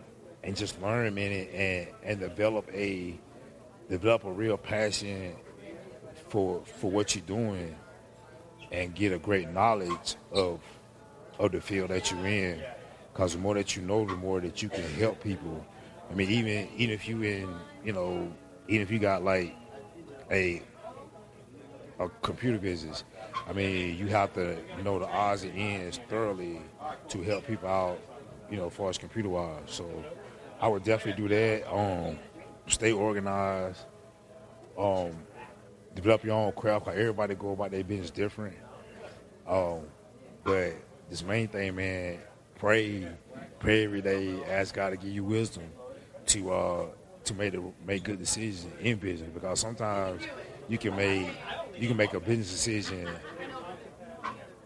and 0.44 0.56
just 0.56 0.80
learn 0.82 1.14
man 1.14 1.32
and 1.32 1.88
and 2.02 2.20
develop 2.20 2.68
a 2.72 3.18
develop 3.88 4.24
a 4.24 4.32
real 4.32 4.56
passion 4.56 5.34
for 6.28 6.62
for 6.64 6.90
what 6.90 7.14
you're 7.14 7.24
doing 7.26 7.74
and 8.70 8.94
get 8.94 9.12
a 9.12 9.18
great 9.18 9.48
knowledge 9.50 10.16
of 10.32 10.60
of 11.38 11.52
the 11.52 11.60
field 11.60 11.90
that 11.90 12.10
you're 12.10 12.26
in 12.26 12.62
because 13.12 13.34
the 13.34 13.38
more 13.38 13.54
that 13.54 13.76
you 13.76 13.82
know 13.82 14.04
the 14.06 14.16
more 14.16 14.40
that 14.40 14.62
you 14.62 14.68
can 14.68 14.84
help 14.94 15.22
people 15.22 15.64
i 16.10 16.14
mean 16.14 16.30
even 16.30 16.68
even 16.76 16.94
if 16.94 17.08
you 17.08 17.22
in 17.22 17.48
you 17.84 17.92
know 17.92 18.32
even 18.68 18.82
if 18.82 18.90
you 18.90 18.98
got 18.98 19.22
like 19.22 19.54
a 20.30 20.62
a 21.98 22.08
computer 22.22 22.58
business 22.58 23.04
I 23.48 23.52
mean, 23.52 23.96
you 23.98 24.06
have 24.08 24.32
to 24.34 24.56
know 24.82 24.98
the 24.98 25.08
odds 25.08 25.42
and 25.42 25.56
ends 25.56 26.00
thoroughly 26.08 26.60
to 27.08 27.22
help 27.22 27.46
people 27.46 27.68
out, 27.68 27.98
you 28.50 28.56
know, 28.56 28.66
as 28.66 28.72
far 28.72 28.90
as 28.90 28.98
computer 28.98 29.28
wise. 29.28 29.58
So 29.66 30.04
I 30.62 30.68
would 30.68 30.84
definitely 30.84 31.20
do 31.20 31.28
that. 31.28 31.74
Um, 31.74 32.20
stay 32.68 32.92
organized. 32.92 33.80
Um, 34.78 35.10
develop 35.96 36.24
your 36.24 36.36
own 36.36 36.52
craft. 36.52 36.84
Cause 36.84 36.94
everybody 36.96 37.34
go 37.34 37.50
about 37.50 37.72
their 37.72 37.82
business 37.82 38.12
different. 38.12 38.56
Um, 39.44 39.80
but 40.44 40.74
this 41.10 41.24
main 41.24 41.48
thing, 41.48 41.74
man, 41.74 42.18
pray, 42.54 43.08
pray 43.58 43.84
every 43.84 44.02
day. 44.02 44.40
Ask 44.44 44.76
God 44.76 44.90
to 44.90 44.96
give 44.96 45.10
you 45.10 45.24
wisdom 45.24 45.64
to 46.26 46.52
uh, 46.52 46.86
to 47.24 47.34
make 47.34 47.52
the, 47.54 47.64
make 47.84 48.04
good 48.04 48.20
decisions 48.20 48.72
in 48.80 48.98
business. 48.98 49.30
Because 49.34 49.58
sometimes 49.58 50.22
you 50.68 50.78
can 50.78 50.94
make 50.94 51.26
you 51.76 51.88
can 51.88 51.96
make 51.96 52.14
a 52.14 52.20
business 52.20 52.52
decision 52.52 53.08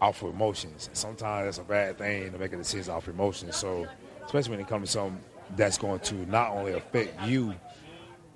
off 0.03 0.23
of 0.23 0.35
emotions. 0.35 0.91
Sometimes 0.93 1.47
that's 1.47 1.59
a 1.59 1.65
bad 1.65 1.97
thing 1.97 2.33
to 2.33 2.39
make 2.39 2.53
a 2.53 2.59
decision 2.59 2.93
off 2.93 3.09
emotions. 3.09 3.57
So, 3.57 3.87
especially 4.27 4.51
when 4.51 4.61
it 4.61 4.69
comes 4.69 4.91
to 4.91 4.93
something 4.93 5.25
that's 5.55 5.79
going 5.79 6.01
to 6.01 6.15
not 6.27 6.51
only 6.51 6.73
affect 6.73 7.23
you, 7.27 7.55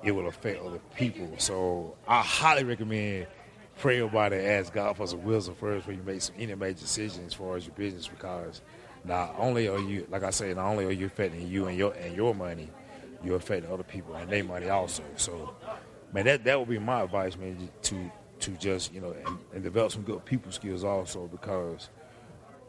it 0.02 0.12
will 0.12 0.29
affect 0.29 0.62
other 0.62 0.81
people. 0.95 1.29
So, 1.38 1.97
I 2.07 2.23
highly 2.23 2.64
recommend 2.64 3.26
pray 3.81 3.99
about 3.99 4.33
it, 4.33 4.45
ask 4.45 4.73
God 4.75 4.97
for 4.97 5.07
some 5.07 5.25
wisdom 5.25 5.55
first 5.55 5.87
when 5.87 5.97
you 5.97 6.02
make 6.02 6.21
some 6.21 6.35
any 6.38 6.55
major 6.55 6.81
decisions 6.81 7.26
as 7.26 7.35
far 7.35 7.57
as 7.57 7.67
your 7.67 7.75
business, 7.75 8.07
because 8.07 8.61
not 9.05 9.35
only 9.38 9.69
are 9.69 9.79
you, 9.79 10.07
like 10.11 10.23
I 10.23 10.31
say, 10.31 10.52
not 10.52 10.67
only 10.67 10.85
are 10.85 10.90
you 10.90 11.07
affecting 11.07 11.49
you 11.49 11.67
and 11.67 11.76
your 11.76 11.93
and 11.95 12.14
your 12.14 12.35
money, 12.35 12.69
you're 13.25 13.37
affecting 13.37 13.73
other 13.73 13.83
people 13.83 14.14
and 14.14 14.31
their 14.31 14.45
money 14.45 14.69
also. 14.69 15.02
So, 15.17 15.55
man, 16.12 16.26
that 16.26 16.45
that 16.45 16.59
would 16.59 16.69
be 16.69 16.79
my 16.79 17.02
advice, 17.02 17.37
man, 17.38 17.71
to 17.83 18.11
to 18.40 18.50
just 18.52 18.93
you 18.93 19.00
know 19.00 19.14
and, 19.26 19.38
and 19.55 19.62
develop 19.62 19.93
some 19.93 20.02
good 20.02 20.25
people 20.25 20.52
skills 20.52 20.85
also 20.85 21.26
because 21.26 21.90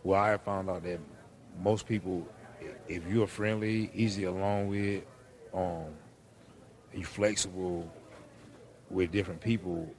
well 0.03 0.19
I 0.19 0.29
have 0.29 0.41
found 0.41 0.69
out 0.69 0.83
that 0.83 0.99
most 1.61 1.87
people 1.87 2.27
if 2.91 3.07
you're 3.07 3.27
friendly, 3.27 3.89
easy 3.93 4.25
along 4.25 4.67
with, 4.67 5.03
um, 5.53 5.85
you 6.93 7.05
flexible 7.05 7.89
with 8.89 9.11
different 9.11 9.39
people, 9.39 9.89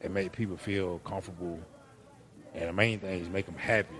and 0.00 0.14
make 0.14 0.30
people 0.32 0.56
feel 0.56 1.00
comfortable. 1.00 1.58
And 2.54 2.68
the 2.68 2.72
main 2.72 3.00
thing 3.00 3.20
is 3.20 3.28
make 3.28 3.46
them 3.46 3.56
happy. 3.56 3.96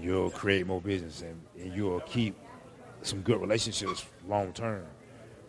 You'll 0.00 0.30
create 0.30 0.66
more 0.66 0.80
business 0.80 1.22
and, 1.22 1.40
and 1.58 1.74
you'll 1.74 2.00
keep 2.00 2.36
some 3.02 3.20
good 3.20 3.40
relationships 3.40 4.04
long 4.26 4.52
term. 4.52 4.84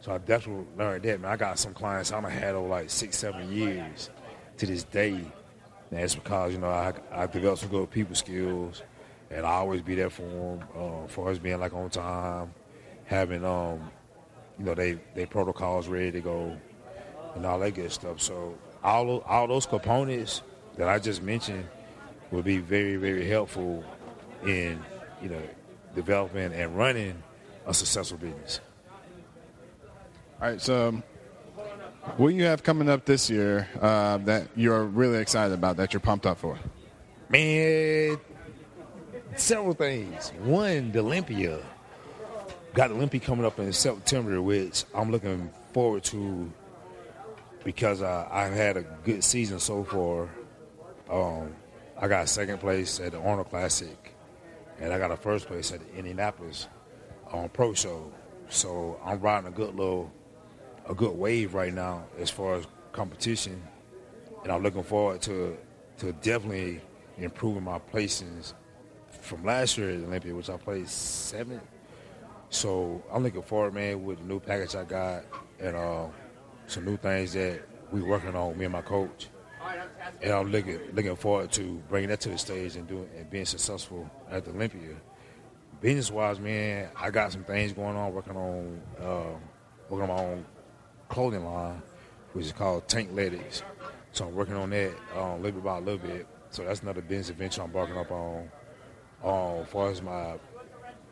So 0.02 0.12
I 0.12 0.18
definitely 0.20 0.66
learned 0.78 1.04
that, 1.04 1.22
man. 1.22 1.32
I 1.32 1.36
got 1.38 1.58
some 1.58 1.74
clients 1.74 2.12
I've 2.12 2.24
had 2.26 2.54
over 2.54 2.68
like 2.68 2.90
six, 2.90 3.18
seven 3.18 3.52
years 3.52 4.10
to 4.58 4.66
this 4.66 4.84
day. 4.84 5.14
And 5.14 6.00
that's 6.00 6.16
because, 6.16 6.52
you 6.52 6.60
know, 6.60 6.70
I, 6.70 6.94
I 7.12 7.26
developed 7.28 7.62
some 7.62 7.70
good 7.70 7.90
people 7.90 8.14
skills 8.14 8.84
and 9.32 9.46
I 9.46 9.52
always 9.54 9.82
be 9.82 9.96
there 9.96 10.10
for 10.10 10.24
them 10.24 10.64
uh, 10.78 11.08
for 11.08 11.30
us 11.30 11.38
being 11.38 11.60
like 11.60 11.74
on 11.74 11.90
time, 11.90 12.54
having 13.06 13.44
um, 13.44 13.92
you 14.60 14.66
know, 14.66 14.76
they 14.76 14.98
they 15.14 15.26
protocols 15.26 15.88
ready 15.88 16.12
to 16.12 16.22
go, 16.22 16.56
and 17.36 17.46
all 17.46 17.60
that 17.60 17.72
good 17.72 17.92
stuff. 17.92 18.22
So 18.22 18.58
all 18.84 19.20
all 19.22 19.48
those 19.48 19.66
components 19.66 20.42
that 20.78 20.88
I 20.88 21.00
just 21.00 21.22
mentioned 21.22 21.68
will 22.32 22.44
be 22.44 22.58
very 22.58 22.96
very 22.98 23.28
helpful 23.28 23.84
in 24.46 24.82
you 25.22 25.30
know 25.30 25.42
developing 25.94 26.54
and 26.54 26.78
running 26.78 27.22
a 27.66 27.74
successful 27.74 28.18
business. 28.18 28.60
All 30.42 30.50
right, 30.50 30.62
so 30.62 30.90
um, 30.90 31.04
what 32.18 32.30
do 32.30 32.36
you 32.36 32.44
have 32.44 32.62
coming 32.62 32.90
up 32.90 33.06
this 33.06 33.30
year 33.30 33.68
uh, 33.82 34.18
that 34.18 34.50
you're 34.56 34.84
really 34.84 35.18
excited 35.20 35.54
about 35.54 35.78
that 35.78 35.94
you're 35.94 36.02
pumped 36.02 36.26
up 36.26 36.38
for? 36.38 36.58
Man, 37.30 38.18
several 39.36 39.74
things. 39.74 40.30
One, 40.40 40.92
the 40.92 41.00
Olympia. 41.00 41.60
Got 42.74 42.90
the 42.90 42.96
Olympia 42.96 43.22
coming 43.22 43.46
up 43.46 43.60
in 43.60 43.72
September, 43.72 44.42
which 44.42 44.84
I'm 44.94 45.12
looking 45.12 45.50
forward 45.74 46.04
to 46.06 46.52
because 47.64 48.02
uh, 48.02 48.28
I've 48.32 48.54
had 48.54 48.78
a 48.78 48.84
good 48.84 49.24
season 49.24 49.60
so 49.60 49.84
far. 49.84 50.30
Um, 51.10 51.56
I 51.98 52.08
got 52.08 52.30
second 52.30 52.60
place 52.60 53.00
at 53.00 53.14
the 53.14 53.20
Arnold 53.20 53.50
Classic, 53.50 54.14
and 54.80 54.94
I 54.94 55.00
got 55.00 55.12
a 55.12 55.18
first 55.18 55.48
place 55.48 55.72
at 55.72 55.80
the 55.80 55.98
Indianapolis 55.98 56.68
um, 57.32 57.50
Pro 57.50 57.74
Show. 57.74 58.12
So 58.50 59.00
I'm 59.04 59.20
riding 59.20 59.48
a 59.48 59.52
good 59.52 59.76
little, 59.76 60.12
a 60.88 60.94
good 60.94 61.18
wave 61.18 61.54
right 61.54 61.74
now 61.74 62.06
as 62.20 62.30
far 62.30 62.56
as 62.56 62.68
competition, 62.92 63.62
and 64.44 64.52
I'm 64.52 64.62
looking 64.62 64.84
forward 64.84 65.22
to 65.24 65.58
to 65.98 66.12
definitely 66.12 66.82
improving 67.18 67.64
my 67.64 67.80
placings 67.80 68.54
from 69.26 69.44
last 69.44 69.78
year 69.78 69.90
at 69.90 70.04
Olympia, 70.04 70.34
which 70.34 70.50
I 70.50 70.58
played 70.58 70.88
seventh. 70.88 71.64
So 72.50 73.04
I'm 73.12 73.24
looking 73.24 73.42
forward, 73.42 73.74
man, 73.74 74.06
with 74.06 74.20
the 74.20 74.26
new 74.26 74.40
package 74.40 74.76
I 74.76 74.84
got 74.84 75.24
and 75.60 75.76
uh, 75.76 76.06
some 76.68 76.86
new 76.86 76.98
things 76.98 77.34
that 77.34 77.62
we 77.92 78.02
working 78.02 78.36
on, 78.36 78.58
me 78.58 78.66
and 78.66 78.72
my 78.72 78.82
coach. 78.82 79.28
And 80.22 80.32
I'm 80.32 80.52
looking 80.52 80.80
looking 80.94 81.16
forward 81.16 81.52
to 81.54 81.82
bringing 81.90 82.10
that 82.10 82.20
to 82.22 82.30
the 82.30 82.38
stage 82.38 82.76
and 82.76 82.88
doing 82.88 83.10
and 83.18 83.30
being 83.30 83.46
successful 83.46 84.10
at 84.30 84.46
the 84.46 84.52
Olympia. 84.52 84.96
Business 85.82 86.12
wise, 86.12 86.40
man, 86.40 86.90
I 86.96 87.10
got 87.10 87.32
some 87.32 87.44
things 87.44 87.74
going 87.74 87.96
on, 87.98 88.14
working 88.14 88.38
on 88.38 88.82
uh, 89.02 89.38
working 89.90 90.10
on 90.10 90.16
my 90.16 90.24
own 90.24 90.46
clothing 91.10 91.44
line, 91.44 91.82
which 92.34 92.46
is 92.46 92.52
called 92.52 92.88
Tank 92.88 93.10
Ladies. 93.12 93.64
So 94.12 94.28
I'm 94.28 94.36
working 94.36 94.56
on 94.56 94.70
that 94.70 94.94
um, 95.18 95.42
little 95.42 95.60
bit 95.60 95.64
by 95.64 95.78
a 95.78 95.82
little 95.82 95.98
bit. 95.98 96.28
So 96.52 96.64
that's 96.64 96.82
another 96.82 97.02
business 97.02 97.36
venture 97.36 97.64
I'm 97.64 97.72
barking 97.72 97.98
up 97.98 98.12
on. 98.12 98.50
Um, 99.24 99.62
as 99.64 99.68
far 99.70 99.90
as 99.90 100.02
my 100.02 100.36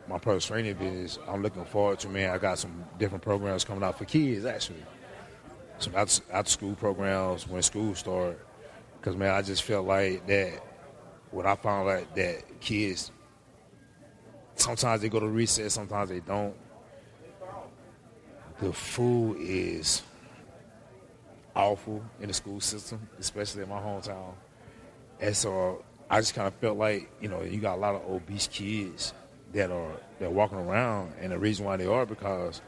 my 0.06 0.18
personal 0.18 0.40
training 0.40 0.74
business, 0.74 1.18
I'm 1.28 1.42
looking 1.42 1.64
forward 1.64 1.98
to 2.00 2.08
man. 2.08 2.30
I 2.30 2.38
got 2.38 2.58
some 2.58 2.84
different 2.98 3.22
programs 3.22 3.64
coming 3.64 3.82
out 3.82 3.98
for 3.98 4.04
kids 4.04 4.44
actually. 4.44 4.84
Some 5.78 5.94
out 5.96 6.20
after 6.32 6.50
school 6.50 6.74
programs 6.74 7.48
when 7.48 7.62
school 7.62 7.94
start. 7.94 8.38
Because 9.00 9.16
man, 9.16 9.34
I 9.34 9.42
just 9.42 9.62
felt 9.62 9.86
like 9.86 10.26
that 10.26 10.60
when 11.30 11.46
I 11.46 11.56
found 11.56 11.88
out 11.88 12.14
that 12.14 12.60
kids 12.60 13.10
sometimes 14.56 15.02
they 15.02 15.08
go 15.08 15.20
to 15.20 15.26
recess, 15.26 15.74
sometimes 15.74 16.10
they 16.10 16.20
don't. 16.20 16.54
The 18.60 18.72
food 18.72 19.38
is 19.40 20.02
awful 21.54 22.02
in 22.20 22.28
the 22.28 22.34
school 22.34 22.60
system, 22.60 23.08
especially 23.18 23.62
in 23.62 23.68
my 23.68 23.80
hometown. 23.80 24.34
And 25.20 25.36
so 25.36 25.84
I 26.10 26.20
just 26.20 26.34
kind 26.34 26.46
of 26.46 26.54
felt 26.54 26.76
like, 26.76 27.10
you 27.20 27.28
know, 27.28 27.42
you 27.42 27.58
got 27.58 27.76
a 27.76 27.80
lot 27.80 27.94
of 27.94 28.02
obese 28.10 28.46
kids 28.48 29.14
that 29.52 29.70
are 29.70 29.92
that 30.18 30.26
are 30.26 30.30
walking 30.30 30.58
around, 30.58 31.12
and 31.20 31.32
the 31.32 31.38
reason 31.38 31.64
why 31.64 31.76
they 31.76 31.86
are 31.86 32.04
because, 32.04 32.60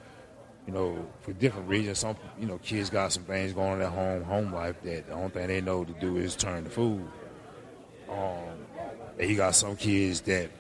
you 0.67 0.73
know, 0.73 1.07
for 1.21 1.33
different 1.33 1.69
reasons, 1.69 1.99
some 1.99 2.17
you 2.39 2.47
know 2.47 2.59
kids 2.59 2.91
got 2.91 3.13
some 3.13 3.25
things 3.25 3.53
going 3.53 3.75
on 3.75 3.83
at 3.83 3.93
home, 3.93 4.23
home 4.23 4.53
life 4.53 4.81
that 4.83 5.07
the 5.07 5.13
only 5.13 5.31
thing 5.31 5.49
they 5.49 5.61
know 5.61 5.85
to 5.85 5.93
do 5.95 6.17
is 6.17 6.35
turn 6.35 6.65
to 6.65 6.71
food. 6.71 7.07
Um, 8.09 8.67
and 9.19 9.31
you 9.31 9.37
got 9.37 9.55
some 9.55 9.77
kids 9.77 10.21
that, 10.23 10.51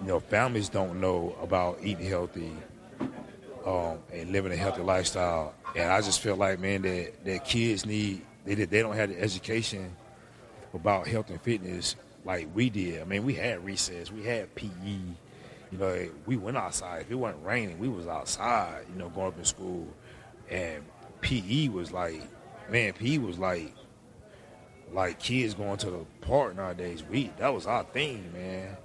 you 0.00 0.06
know, 0.06 0.20
families 0.20 0.68
don't 0.68 1.00
know 1.00 1.36
about 1.42 1.78
eating 1.82 2.06
healthy, 2.06 2.52
um, 3.66 3.98
and 4.12 4.30
living 4.30 4.52
a 4.52 4.56
healthy 4.56 4.82
lifestyle. 4.82 5.54
And 5.74 5.90
I 5.90 6.00
just 6.00 6.20
feel 6.20 6.36
like, 6.36 6.60
man, 6.60 6.82
that 6.82 7.24
that 7.24 7.44
kids 7.44 7.84
need 7.84 8.24
they 8.44 8.54
they 8.54 8.82
don't 8.82 8.96
have 8.96 9.10
the 9.10 9.20
education 9.20 9.94
about 10.74 11.06
health 11.06 11.28
and 11.30 11.40
fitness 11.40 11.96
like 12.24 12.48
we 12.54 12.70
did. 12.70 13.00
I 13.00 13.04
mean, 13.04 13.24
we 13.24 13.34
had 13.34 13.64
recess, 13.64 14.10
we 14.10 14.22
had 14.22 14.54
PE. 14.54 14.68
You 15.70 15.78
know, 15.78 16.08
we 16.26 16.36
went 16.36 16.56
outside. 16.56 17.02
If 17.02 17.10
it 17.10 17.14
wasn't 17.14 17.44
raining, 17.44 17.78
we 17.78 17.88
was 17.88 18.06
outside. 18.06 18.84
You 18.92 18.98
know, 18.98 19.08
going 19.08 19.28
up 19.28 19.38
in 19.38 19.44
school, 19.44 19.88
and 20.50 20.84
PE 21.22 21.68
was 21.68 21.92
like, 21.92 22.20
man, 22.70 22.92
PE 22.92 23.18
was 23.18 23.38
like, 23.38 23.72
like 24.92 25.18
kids 25.18 25.54
going 25.54 25.78
to 25.78 25.90
the 25.90 26.04
park 26.20 26.56
nowadays. 26.56 27.02
We 27.08 27.30
that 27.38 27.52
was 27.52 27.66
our 27.66 27.84
thing, 27.84 28.30
man. 28.32 28.76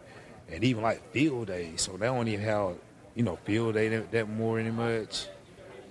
And 0.50 0.64
even 0.64 0.82
like 0.82 1.12
field 1.12 1.48
day, 1.48 1.74
so 1.76 1.98
they 1.98 2.06
don't 2.06 2.28
even 2.28 2.46
have, 2.46 2.76
you 3.16 3.24
know, 3.24 3.36
field 3.44 3.74
day 3.74 3.90
that, 3.90 4.12
that 4.12 4.30
more 4.30 4.60
any 4.60 4.72
much. 4.72 5.28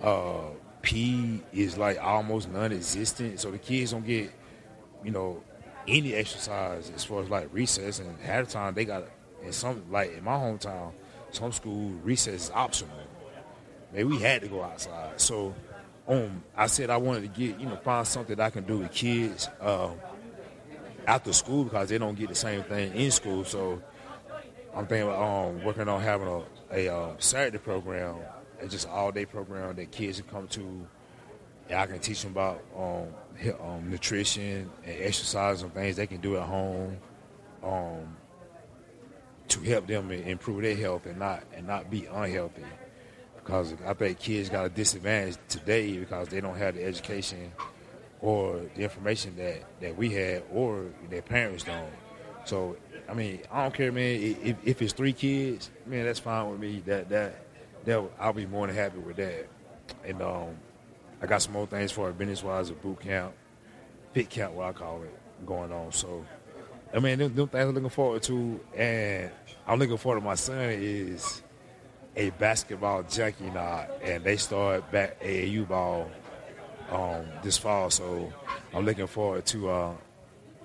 Uh, 0.01 0.45
P 0.81 1.43
is 1.53 1.77
like 1.77 2.01
almost 2.01 2.49
non-existent, 2.49 3.39
so 3.39 3.51
the 3.51 3.57
kids 3.57 3.91
don't 3.91 4.05
get, 4.05 4.31
you 5.03 5.11
know, 5.11 5.43
any 5.87 6.13
exercise 6.13 6.91
as 6.95 7.03
far 7.03 7.21
as 7.21 7.29
like 7.29 7.49
recess 7.51 7.99
and 7.99 8.19
half 8.19 8.47
the 8.47 8.51
time 8.51 8.73
they 8.73 8.85
got 8.85 9.05
in 9.43 9.51
some 9.51 9.83
like 9.89 10.13
in 10.17 10.23
my 10.23 10.35
hometown, 10.35 10.91
some 11.31 11.51
school 11.51 11.91
recess 12.03 12.45
is 12.45 12.51
optional. 12.53 12.97
Maybe 13.93 14.03
we 14.03 14.19
had 14.19 14.41
to 14.41 14.47
go 14.47 14.63
outside. 14.63 15.19
So 15.19 15.55
um 16.07 16.43
I 16.55 16.67
said 16.67 16.89
I 16.89 16.97
wanted 16.97 17.21
to 17.21 17.27
get, 17.39 17.59
you 17.59 17.67
know, 17.67 17.77
find 17.77 18.05
something 18.05 18.39
I 18.39 18.49
can 18.49 18.63
do 18.63 18.79
with 18.79 18.91
kids 18.91 19.49
uh, 19.61 19.89
after 21.05 21.31
school 21.33 21.63
because 21.63 21.89
they 21.89 21.97
don't 21.97 22.15
get 22.17 22.29
the 22.29 22.35
same 22.35 22.63
thing 22.63 22.93
in 22.93 23.11
school. 23.11 23.45
So 23.45 23.81
I'm 24.75 24.85
thinking 24.87 25.09
about 25.09 25.47
um, 25.47 25.63
working 25.63 25.87
on 25.87 26.01
having 26.01 26.27
a, 26.27 26.43
a 26.71 26.87
um, 26.89 27.15
Saturday 27.17 27.57
program, 27.57 28.15
it's 28.59 28.73
just 28.73 28.87
all 28.87 29.11
day 29.11 29.25
program 29.25 29.75
that 29.77 29.91
kids 29.91 30.19
can 30.19 30.29
come 30.29 30.47
to 30.49 30.87
and 31.69 31.79
I 31.79 31.85
can 31.85 31.99
teach 31.99 32.21
them 32.21 32.31
about 32.31 32.63
um, 32.75 33.07
um, 33.61 33.89
nutrition 33.89 34.69
and 34.85 35.01
exercise 35.01 35.61
and 35.61 35.73
things 35.73 35.95
they 35.95 36.07
can 36.07 36.21
do 36.21 36.37
at 36.37 36.43
home 36.43 36.97
um, 37.63 38.17
to 39.47 39.61
help 39.61 39.87
them 39.87 40.11
improve 40.11 40.61
their 40.61 40.75
health 40.75 41.05
and 41.05 41.19
not 41.19 41.43
and 41.53 41.67
not 41.67 41.89
be 41.89 42.05
unhealthy. 42.05 42.65
Because 43.35 43.73
I 43.85 43.93
think 43.93 44.19
kids 44.19 44.49
got 44.49 44.65
a 44.65 44.69
disadvantage 44.69 45.37
today 45.47 45.97
because 45.97 46.27
they 46.27 46.41
don't 46.41 46.57
have 46.57 46.75
the 46.75 46.83
education 46.83 47.51
or 48.19 48.61
the 48.75 48.83
information 48.83 49.35
that, 49.37 49.63
that 49.79 49.95
we 49.95 50.09
had 50.09 50.43
or 50.51 50.85
their 51.09 51.21
parents 51.21 51.63
don't. 51.63 51.93
So 52.45 52.75
I 53.09 53.13
mean, 53.13 53.41
I 53.51 53.63
don't 53.63 53.73
care, 53.73 53.91
man. 53.91 54.19
If, 54.21 54.57
if 54.63 54.81
it's 54.81 54.93
three 54.93 55.13
kids, 55.13 55.69
man, 55.85 56.05
that's 56.05 56.19
fine 56.19 56.49
with 56.49 56.59
me. 56.59 56.83
That 56.85 57.09
that 57.09 57.45
that 57.85 58.03
I'll 58.19 58.33
be 58.33 58.45
more 58.45 58.67
than 58.67 58.75
happy 58.75 58.99
with 58.99 59.15
that. 59.17 59.47
And 60.03 60.21
um, 60.21 60.57
I 61.21 61.25
got 61.25 61.41
some 61.41 61.53
more 61.53 61.65
things 61.65 61.91
for 61.91 62.09
it 62.09 62.17
business 62.17 62.43
wise, 62.43 62.69
a 62.69 62.73
boot 62.73 62.99
camp, 62.99 63.33
pit 64.13 64.29
camp, 64.29 64.53
what 64.53 64.67
I 64.67 64.71
call 64.73 65.01
it, 65.03 65.13
going 65.45 65.71
on. 65.71 65.91
So, 65.91 66.25
I 66.93 66.99
mean, 66.99 67.17
them, 67.17 67.33
things 67.33 67.53
I'm 67.53 67.73
looking 67.73 67.89
forward 67.89 68.23
to, 68.23 68.59
and 68.75 69.31
I'm 69.65 69.79
looking 69.79 69.97
forward 69.97 70.19
to 70.19 70.25
my 70.25 70.35
son 70.35 70.57
is 70.59 71.41
a 72.15 72.29
basketball 72.31 73.03
junkie 73.03 73.49
now, 73.49 73.87
and 74.01 74.23
they 74.23 74.37
start 74.37 74.91
back 74.91 75.19
AAU 75.21 75.67
ball 75.67 76.09
um, 76.91 77.25
this 77.43 77.57
fall. 77.57 77.89
So, 77.89 78.31
I'm 78.73 78.85
looking 78.85 79.07
forward 79.07 79.45
to 79.47 79.69
uh, 79.69 79.93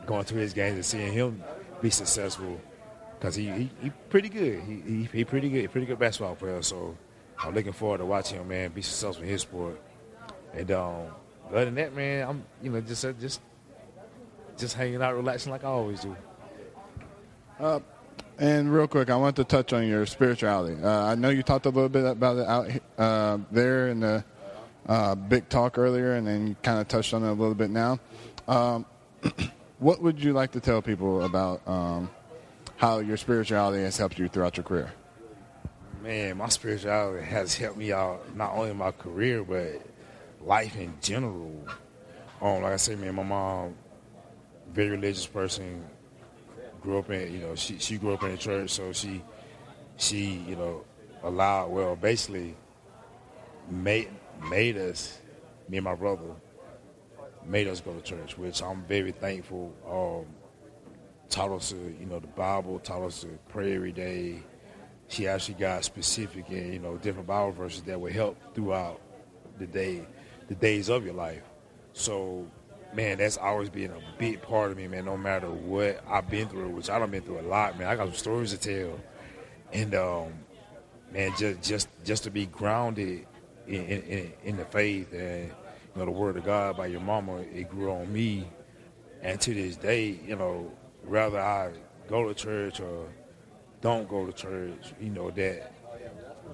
going 0.05 0.25
to 0.27 0.35
his 0.35 0.53
games 0.53 0.75
and 0.75 0.85
seeing 0.85 1.13
him 1.13 1.43
be 1.81 1.89
successful 1.89 2.61
because 3.19 3.35
he, 3.35 3.51
he, 3.51 3.71
he 3.83 3.91
pretty 4.11 4.29
good. 4.29 4.61
He, 4.65 4.83
he 4.87 5.09
he 5.13 5.25
pretty 5.25 5.49
good, 5.49 5.71
pretty 5.73 5.87
good 5.87 5.99
basketball 5.99 6.35
player. 6.35 6.61
So, 6.61 6.95
I'm 7.43 7.55
looking 7.55 7.73
forward 7.73 7.99
to 7.99 8.07
watching 8.07 8.39
him, 8.39 8.49
man, 8.49 8.71
be 8.71 8.83
successful 8.83 9.25
in 9.25 9.31
his 9.31 9.43
sport. 9.43 9.81
And 10.55 10.71
um, 10.71 11.07
other 11.49 11.67
than 11.67 11.75
that, 11.77 11.95
man, 11.95 12.29
I'm 12.29 12.45
you 12.63 12.71
know 12.71 12.81
just 12.81 13.05
uh, 13.05 13.13
just 13.13 13.41
just 14.57 14.75
hanging 14.75 15.03
out, 15.03 15.15
relaxing 15.15 15.53
like 15.53 15.65
I 15.65 15.69
always 15.69 16.01
do. 16.01 16.17
Uh, 17.59 17.81
and 18.39 18.73
real 18.73 18.89
quick, 18.89 19.11
I 19.11 19.17
want 19.17 19.37
to 19.37 19.45
touch 19.45 19.73
on 19.73 19.87
your 19.87 20.05
spirituality. 20.07 20.83
Uh, 20.83 21.05
I 21.05 21.15
know 21.15 21.29
you 21.29 21.43
talked 21.43 21.67
a 21.67 21.71
little 21.71 21.89
bit 21.89 22.05
about 22.05 22.39
it 22.39 22.47
out 22.47 22.69
uh, 22.99 23.39
there 23.51 23.89
in 23.89 24.01
the 24.01 24.25
uh, 24.87 25.15
big 25.15 25.49
talk 25.49 25.79
earlier, 25.79 26.15
and 26.15 26.27
then 26.27 26.49
you 26.49 26.57
kind 26.63 26.81
of 26.81 26.89
touched 26.89 27.15
on 27.15 27.23
it 27.23 27.29
a 27.29 27.33
little 27.33 27.55
bit 27.55 27.71
now. 27.71 28.01
Um, 28.49 28.85
what 29.79 30.03
would 30.03 30.23
you 30.23 30.33
like 30.33 30.53
to 30.53 30.61
tell 30.61 30.83
people 30.83 31.23
about 31.25 31.67
um, 31.69 32.11
how 32.77 32.99
your 32.99 33.17
spirituality 33.17 33.83
has 33.83 33.97
helped 33.97 34.19
you 34.19 34.29
throughout 34.29 34.57
your 34.57 34.65
career? 34.65 34.93
Man, 36.03 36.39
my 36.39 36.49
spirituality 36.49 37.25
has 37.25 37.57
helped 37.57 37.79
me 37.79 37.93
out 37.93 38.35
not 38.35 38.55
only 38.55 38.71
in 38.71 38.77
my 38.77 38.91
career, 38.91 39.45
but 39.45 39.81
life 40.45 40.77
in 40.77 40.95
general. 41.01 41.65
Um, 42.41 42.63
like 42.63 42.73
I 42.73 42.77
said, 42.77 42.99
man, 42.99 43.15
my 43.15 43.23
mom, 43.23 43.75
very 44.73 44.91
religious 44.91 45.27
person, 45.27 45.85
grew 46.81 46.99
up 46.99 47.11
in, 47.11 47.33
you 47.33 47.41
know, 47.41 47.55
she 47.55 47.79
she 47.79 47.99
grew 47.99 48.15
up 48.15 48.23
in 48.25 48.33
the 48.33 48.37
church, 48.37 48.71
so 48.71 48.93
she 48.93 49.23
she, 49.97 50.45
you 50.49 50.57
know, 50.57 50.85
allowed 51.23 51.69
well 51.69 51.97
basically 51.97 52.57
made 53.71 54.09
made 54.49 54.77
us, 54.77 55.19
me 55.69 55.79
and 55.79 55.85
my 55.85 55.95
brother, 55.95 56.35
made 57.47 57.69
us 57.69 57.81
go 57.81 57.93
to 57.93 58.01
church, 58.01 58.37
which 58.37 58.63
I'm 58.63 58.83
very 58.83 59.13
thankful. 59.13 59.73
Um, 59.89 60.35
taught 61.29 61.51
us, 61.53 61.71
to, 61.71 61.77
you 61.77 62.05
know, 62.05 62.19
the 62.19 62.27
Bible, 62.27 62.79
taught 62.79 63.03
us 63.03 63.23
to 63.23 63.39
pray 63.49 63.75
every 63.75 63.93
day. 63.93 64.43
She 65.09 65.27
actually 65.27 65.55
got 65.55 65.85
specific 65.85 66.49
and 66.49 66.73
you 66.73 66.79
know 66.79 66.97
different 66.97 67.27
Bible 67.27 67.53
verses 67.53 67.83
that 67.83 68.01
would 68.01 68.13
help 68.13 68.37
throughout 68.55 69.01
the 69.59 69.67
day, 69.67 70.07
the 70.53 70.61
days 70.61 70.89
of 70.91 71.05
your 71.05 71.15
life. 71.15 71.43
So, 71.95 72.47
man, 72.95 73.19
that's 73.19 73.39
always 73.39 73.71
been 73.71 73.91
a 73.91 74.01
big 74.19 74.43
part 74.43 74.71
of 74.71 74.77
me, 74.77 74.87
man. 74.87 75.05
No 75.07 75.17
matter 75.17 75.49
what 75.49 76.03
I've 76.09 76.29
been 76.29 76.49
through, 76.49 76.69
which 76.71 76.91
I 76.91 76.99
don't 76.99 77.11
been 77.11 77.23
through 77.23 77.41
a 77.41 77.49
lot, 77.49 77.79
man. 77.79 77.89
I 77.89 77.97
got 77.97 78.09
some 78.09 78.17
stories 78.17 78.57
to 78.57 78.59
tell, 78.59 79.01
and 79.73 79.95
um, 79.95 80.33
man, 81.13 81.33
just 81.39 81.63
just 81.63 81.89
just 82.05 82.25
to 82.25 82.31
be 82.31 82.47
grounded 82.47 83.27
in, 83.67 83.85
in, 83.85 84.33
in 84.45 84.57
the 84.57 84.65
faith 84.67 85.13
and 85.13 85.47
you 85.47 85.99
know 85.99 86.05
the 86.05 86.11
word 86.11 86.37
of 86.37 86.45
God 86.45 86.77
by 86.77 86.87
your 86.87 87.01
mama, 87.01 87.39
it 87.41 87.71
grew 87.71 87.91
on 87.93 88.13
me, 88.13 88.47
and 89.23 89.41
to 89.41 89.55
this 89.55 89.77
day, 89.77 90.19
you 90.27 90.37
know, 90.37 90.71
rather 91.05 91.41
I 91.41 91.73
go 92.09 92.29
to 92.29 92.35
church 92.35 92.81
or 92.81 93.09
don't 93.81 94.09
go 94.09 94.27
to 94.27 94.33
church, 94.33 94.93
you 95.01 95.11
know 95.11 95.31
that 95.31 95.73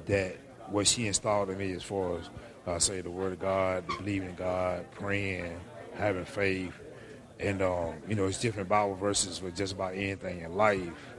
that 0.06 0.37
what 0.68 0.87
she 0.87 1.06
installed 1.06 1.50
in 1.50 1.58
me 1.58 1.72
as 1.72 1.82
far 1.82 2.18
as 2.18 2.28
I 2.72 2.78
say 2.78 3.00
the 3.00 3.11
word 3.11 3.35
of 3.35 3.40
God, 3.40 3.87
believing 3.87 4.31
in 4.31 4.35
God, 4.35 4.90
praying, 4.92 5.59
having 5.94 6.24
faith, 6.24 6.72
and 7.40 7.62
um, 7.62 7.94
you 8.09 8.14
know 8.14 8.26
it's 8.26 8.40
different 8.40 8.68
Bible 8.68 8.94
verses 8.94 9.38
for 9.38 9.50
just 9.50 9.74
about 9.74 9.94
anything 9.94 10.40
in 10.40 10.57
life. 10.57 11.14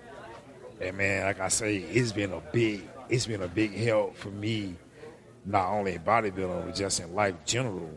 And 0.81 0.97
man, 0.97 1.25
like 1.25 1.39
I 1.39 1.49
say, 1.49 1.77
it's 1.77 2.11
been 2.11 2.31
a 2.31 2.41
big 2.51 2.87
it's 3.09 3.25
been 3.25 3.41
a 3.41 3.47
big 3.47 3.73
help 3.73 4.15
for 4.15 4.29
me, 4.29 4.75
not 5.45 5.69
only 5.69 5.93
in 5.93 6.01
bodybuilding, 6.01 6.65
but 6.65 6.75
just 6.75 6.99
in 6.99 7.13
life 7.15 7.35
general. 7.45 7.89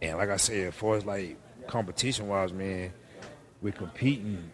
And 0.00 0.18
like 0.18 0.30
I 0.30 0.36
said, 0.36 0.68
as 0.68 0.74
far 0.74 0.96
as 0.96 1.04
like 1.04 1.38
competition 1.66 2.28
wise, 2.28 2.52
man, 2.52 2.92
with 3.60 3.76
competing, 3.76 4.50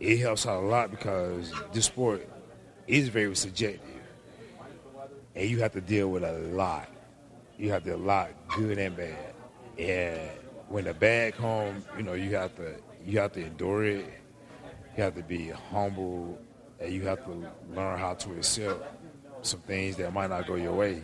it 0.00 0.18
helps 0.18 0.46
out 0.46 0.62
a 0.62 0.66
lot 0.66 0.90
because 0.90 1.52
this 1.72 1.86
sport 1.86 2.28
is 2.86 3.08
very 3.08 3.34
subjective. 3.36 3.86
And 5.34 5.48
you 5.48 5.60
have 5.60 5.72
to 5.72 5.80
deal 5.80 6.08
with 6.08 6.24
a 6.24 6.32
lot. 6.32 6.88
You 7.60 7.70
have 7.72 7.84
to 7.84 7.94
lot 7.94 8.30
good 8.56 8.78
and 8.78 8.96
bad. 8.96 9.34
And 9.78 10.30
when 10.68 10.84
the 10.84 10.94
bad 10.94 11.34
comes, 11.34 11.84
you 11.94 12.02
know, 12.02 12.14
you 12.14 12.34
have 12.34 12.56
to 12.56 12.76
you 13.04 13.18
have 13.18 13.32
to 13.32 13.44
endure 13.44 13.84
it. 13.84 14.06
You 14.96 15.02
have 15.02 15.14
to 15.16 15.22
be 15.22 15.50
humble 15.50 16.38
and 16.80 16.90
you 16.90 17.02
have 17.02 17.22
to 17.26 17.32
learn 17.74 17.98
how 17.98 18.14
to 18.14 18.32
accept 18.32 18.82
some 19.42 19.60
things 19.60 19.96
that 19.96 20.10
might 20.14 20.30
not 20.30 20.46
go 20.46 20.54
your 20.54 20.72
way. 20.72 21.02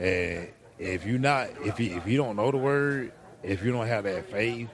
And 0.00 0.48
if 0.80 1.06
you 1.06 1.16
not 1.16 1.50
if 1.64 1.78
you 1.78 1.96
if 1.96 2.08
you 2.08 2.16
don't 2.16 2.34
know 2.34 2.50
the 2.50 2.56
word, 2.58 3.12
if 3.44 3.64
you 3.64 3.70
don't 3.70 3.86
have 3.86 4.02
that 4.02 4.28
faith, 4.32 4.68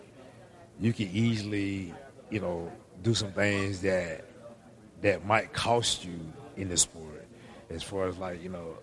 you 0.80 0.94
can 0.94 1.10
easily, 1.12 1.92
you 2.30 2.40
know, 2.40 2.72
do 3.02 3.12
some 3.12 3.32
things 3.32 3.82
that 3.82 4.24
that 5.02 5.26
might 5.26 5.52
cost 5.52 6.02
you 6.02 6.18
in 6.56 6.70
the 6.70 6.78
sport. 6.78 7.28
As 7.68 7.82
far 7.82 8.08
as 8.08 8.16
like, 8.16 8.42
you 8.42 8.48
know, 8.48 8.78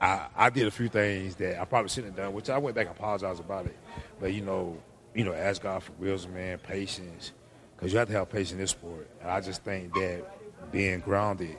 I, 0.00 0.26
I 0.36 0.50
did 0.50 0.66
a 0.66 0.70
few 0.70 0.88
things 0.88 1.34
that 1.36 1.60
I 1.60 1.64
probably 1.64 1.88
shouldn't 1.88 2.16
have 2.16 2.26
done, 2.26 2.34
which 2.34 2.50
I 2.50 2.58
went 2.58 2.76
back 2.76 2.86
and 2.86 2.96
apologized 2.96 3.40
about 3.40 3.66
it. 3.66 3.76
But 4.20 4.32
you 4.32 4.42
know, 4.42 4.78
you 5.14 5.24
know, 5.24 5.32
ask 5.32 5.62
God 5.62 5.82
for 5.82 5.92
wisdom, 5.92 6.34
man, 6.34 6.58
patience, 6.58 7.32
because 7.74 7.92
you 7.92 7.98
have 7.98 8.08
to 8.08 8.14
have 8.14 8.30
patience 8.30 8.52
in 8.52 8.58
this 8.58 8.70
sport. 8.70 9.08
And 9.20 9.30
I 9.30 9.40
just 9.40 9.64
think 9.64 9.92
that 9.94 10.70
being 10.70 11.00
grounded 11.00 11.56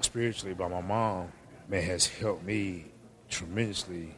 spiritually 0.00 0.54
by 0.54 0.68
my 0.68 0.80
mom, 0.80 1.30
man, 1.68 1.82
has 1.84 2.06
helped 2.06 2.44
me 2.44 2.86
tremendously, 3.28 4.14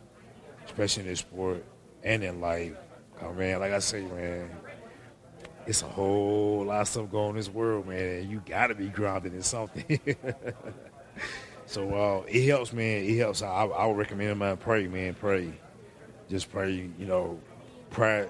especially 0.64 1.02
in 1.02 1.08
this 1.10 1.20
sport 1.20 1.64
and 2.02 2.22
in 2.24 2.40
life. 2.40 2.76
Oh, 3.20 3.32
man, 3.32 3.60
like 3.60 3.72
I 3.72 3.78
say, 3.80 4.02
man, 4.02 4.50
it's 5.66 5.82
a 5.82 5.86
whole 5.86 6.64
lot 6.64 6.82
of 6.82 6.88
stuff 6.88 7.10
going 7.10 7.24
on 7.24 7.30
in 7.30 7.36
this 7.36 7.48
world, 7.48 7.86
man, 7.86 8.20
and 8.20 8.30
you 8.30 8.42
got 8.46 8.68
to 8.68 8.74
be 8.74 8.88
grounded 8.88 9.34
in 9.34 9.42
something. 9.42 10.00
so 11.66 11.94
uh, 11.94 12.22
it 12.28 12.46
helps, 12.46 12.72
man. 12.72 13.04
It 13.04 13.18
helps. 13.18 13.42
I, 13.42 13.64
I 13.64 13.86
would 13.86 13.96
recommend, 13.96 14.38
man, 14.38 14.56
pray, 14.56 14.86
man, 14.86 15.14
pray. 15.14 15.52
Just 16.28 16.50
pray, 16.50 16.88
you 16.98 17.06
know, 17.06 17.38
pray, 17.90 18.26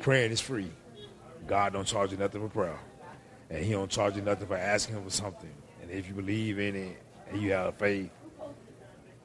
praying 0.00 0.32
is 0.32 0.40
free. 0.40 0.70
God 1.46 1.72
don't 1.72 1.86
charge 1.86 2.12
you 2.12 2.18
nothing 2.18 2.40
for 2.40 2.48
prayer. 2.48 2.78
And 3.48 3.64
he 3.64 3.72
don't 3.72 3.90
charge 3.90 4.16
you 4.16 4.22
nothing 4.22 4.46
for 4.46 4.56
asking 4.56 4.96
him 4.96 5.04
for 5.04 5.10
something. 5.10 5.50
And 5.82 5.90
if 5.90 6.06
you 6.08 6.14
believe 6.14 6.58
in 6.58 6.76
it 6.76 7.02
and 7.30 7.42
you 7.42 7.52
have 7.52 7.76
faith 7.76 8.10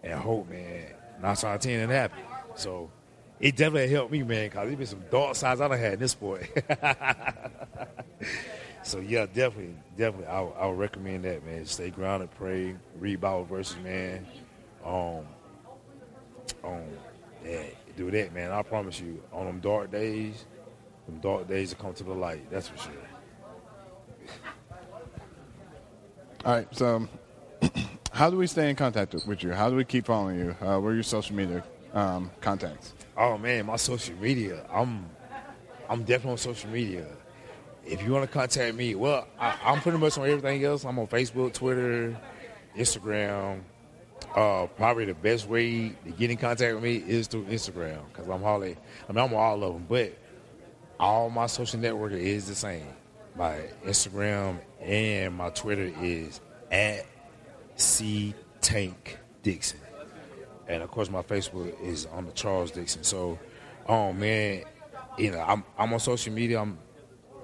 and 0.04 0.13
hope, 0.13 0.49
man, 0.49 0.93
nine 1.21 1.32
out 1.32 1.43
of 1.43 1.60
ten 1.60 1.89
it 1.89 1.93
happen. 1.93 2.23
So 2.56 2.89
it 3.39 3.56
definitely 3.56 3.89
helped 3.89 4.12
me, 4.12 4.23
man, 4.23 4.47
because 4.47 4.65
there's 4.65 4.78
been 4.78 4.88
some 4.88 5.04
dark 5.12 5.36
sides 5.36 5.62
I 5.62 5.67
done 5.67 5.78
had 5.78 5.93
in 5.93 5.99
this 5.99 6.12
sport. 6.13 6.47
so 8.86 9.00
yeah, 9.00 9.26
definitely, 9.26 9.76
definitely, 9.98 10.28
I, 10.28 10.43
I 10.43 10.67
would 10.67 10.78
recommend 10.78 11.24
that, 11.26 11.43
man. 11.43 11.65
Stay 11.65 11.89
grounded, 11.89 12.30
pray, 12.38 12.76
read 13.00 13.19
Bible 13.19 13.45
verses, 13.45 13.78
man. 13.84 14.26
Um, 14.86 15.26
um, 16.63 16.84
yeah, 17.43 17.63
do 17.98 18.12
that, 18.12 18.32
man. 18.32 18.52
I 18.52 18.62
promise 18.62 19.00
you, 19.00 19.21
on 19.34 19.48
them 19.48 19.60
dark 19.60 19.91
days, 19.91 20.45
them 21.08 21.19
dark 21.19 21.48
days 21.48 21.76
will 21.76 21.84
come 21.84 21.93
to 21.95 22.04
the 22.04 22.13
light. 22.13 22.48
That's 22.52 22.67
for 22.67 22.78
sure. 22.78 22.93
All 26.45 26.54
right. 26.54 26.67
So, 26.76 27.08
how 28.12 28.30
do 28.30 28.38
we 28.38 28.45
stay 28.45 28.69
in 28.69 28.76
contact 28.76 29.15
with 29.26 29.41
you? 29.43 29.52
How 29.52 29.71
do 29.71 29.76
we 29.76 29.84
keep 29.84 30.06
following 30.06 30.38
you? 30.38 30.56
Uh, 30.62 30.80
what 30.80 30.89
are 30.89 30.93
your 30.93 31.02
social 31.02 31.36
media 31.36 31.63
um, 31.93 32.30
contacts? 32.39 32.93
Oh 33.17 33.36
man, 33.36 33.65
my 33.65 33.78
social 33.78 34.15
media. 34.17 34.63
I'm 34.71 35.10
I'm 35.89 36.04
definitely 36.04 36.34
on 36.34 36.38
social 36.38 36.69
media. 36.69 37.08
If 37.86 38.04
you 38.04 38.12
want 38.12 38.26
to 38.26 38.32
contact 38.32 38.76
me, 38.76 38.95
well, 38.95 39.28
I, 39.39 39.58
am 39.63 39.82
pretty 39.82 39.98
much 39.98 40.17
on 40.17 40.28
everything 40.28 40.63
else. 40.63 40.86
I'm 40.86 40.98
on 40.98 41.08
Facebook, 41.08 41.54
Twitter, 41.54 42.17
Instagram. 42.76 43.62
Uh, 44.36 44.67
probably 44.76 45.06
the 45.06 45.13
best 45.13 45.48
way 45.48 45.89
to 45.89 46.12
get 46.12 46.30
in 46.30 46.38
contact 46.38 46.74
with 46.74 46.84
me 46.84 46.95
is 46.95 47.28
through 47.28 47.45
Instagram 47.45 48.00
because 48.12 48.28
I'm 48.28 48.41
hardly. 48.41 48.76
I 49.08 49.12
mean, 49.12 49.24
I'm 49.24 49.34
on 49.34 49.39
all 49.39 49.63
of 49.63 49.74
them, 49.74 49.86
but 49.88 50.17
all 51.00 51.30
my 51.30 51.45
social 51.45 51.80
networking 51.80 52.19
is 52.19 52.48
the 52.48 52.56
same 52.56 52.88
my 53.36 53.60
Instagram 53.86 54.60
and 54.82 55.36
my 55.36 55.50
Twitter 55.50 55.91
is 56.02 56.39
at 56.71 57.06
C 57.76 58.34
Tank 58.62 59.19
Dixon. 59.43 59.80
And 60.67 60.82
of 60.82 60.89
course 60.89 61.10
my 61.10 61.21
Facebook 61.21 61.80
is 61.82 62.06
on 62.08 62.26
the 62.26 62.32
Charles 62.32 62.71
Dixon. 62.71 63.04
So 63.04 63.38
oh 63.88 64.13
man, 64.13 64.63
you 65.17 65.32
know, 65.32 65.41
I'm 65.41 65.63
I'm 65.78 65.93
on 65.93 66.00
social 66.00 66.34
media, 66.34 66.62
I'm 66.62 66.78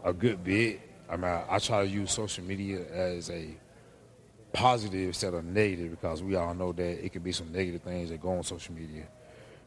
a 0.04 0.14
good 0.14 0.44
bit. 0.44 0.82
I 1.10 1.16
mean 1.16 1.26
I, 1.26 1.46
I 1.50 1.60
try 1.60 1.84
to 1.84 1.90
use 1.90 2.12
social 2.12 2.44
media 2.44 2.86
as 2.92 3.30
a 3.30 3.56
positive 4.54 5.08
instead 5.08 5.34
of 5.34 5.46
negative 5.46 5.92
because 5.92 6.22
we 6.22 6.36
all 6.36 6.54
know 6.54 6.72
that 6.74 7.06
it 7.06 7.12
can 7.12 7.22
be 7.22 7.32
some 7.32 7.52
negative 7.52 7.82
things 7.82 8.10
that 8.10 8.22
go 8.22 8.32
on 8.38 8.44
social 8.44 8.74
media. 8.74 9.08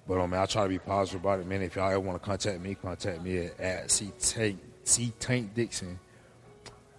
But 0.06 0.20
um, 0.20 0.30
man, 0.30 0.40
I 0.40 0.46
try 0.46 0.64
to 0.64 0.68
be 0.68 0.78
positive 0.78 1.22
about 1.22 1.40
it, 1.40 1.46
man. 1.46 1.62
If 1.62 1.76
y'all 1.76 1.90
ever 1.90 2.00
want 2.00 2.20
to 2.22 2.26
contact 2.26 2.60
me, 2.60 2.74
contact 2.74 3.22
me 3.22 3.46
at, 3.46 3.60
at 3.60 3.90
C 3.90 4.12
Tank 4.18 4.60
C 4.84 5.12
Tank 5.18 5.54
Dixon 5.54 5.98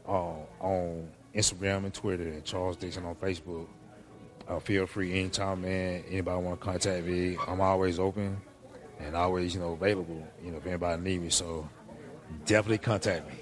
uh, 0.07 0.33
on 0.59 1.09
Instagram 1.33 1.85
and 1.85 1.93
Twitter 1.93 2.23
and 2.23 2.43
Charles 2.43 2.77
Dixon 2.77 3.05
on 3.05 3.15
Facebook. 3.15 3.67
Uh, 4.47 4.59
feel 4.59 4.85
free 4.85 5.19
anytime, 5.19 5.61
man. 5.61 6.03
Anybody 6.09 6.43
want 6.43 6.59
to 6.59 6.65
contact 6.65 7.05
me, 7.05 7.37
I'm 7.47 7.61
always 7.61 7.99
open 7.99 8.39
and 8.99 9.15
always, 9.15 9.53
you 9.53 9.59
know, 9.59 9.73
available. 9.73 10.25
You 10.43 10.51
know, 10.51 10.57
if 10.57 10.65
anybody 10.65 11.01
need 11.01 11.21
me, 11.21 11.29
so 11.29 11.67
definitely 12.45 12.79
contact 12.79 13.27
me. 13.27 13.35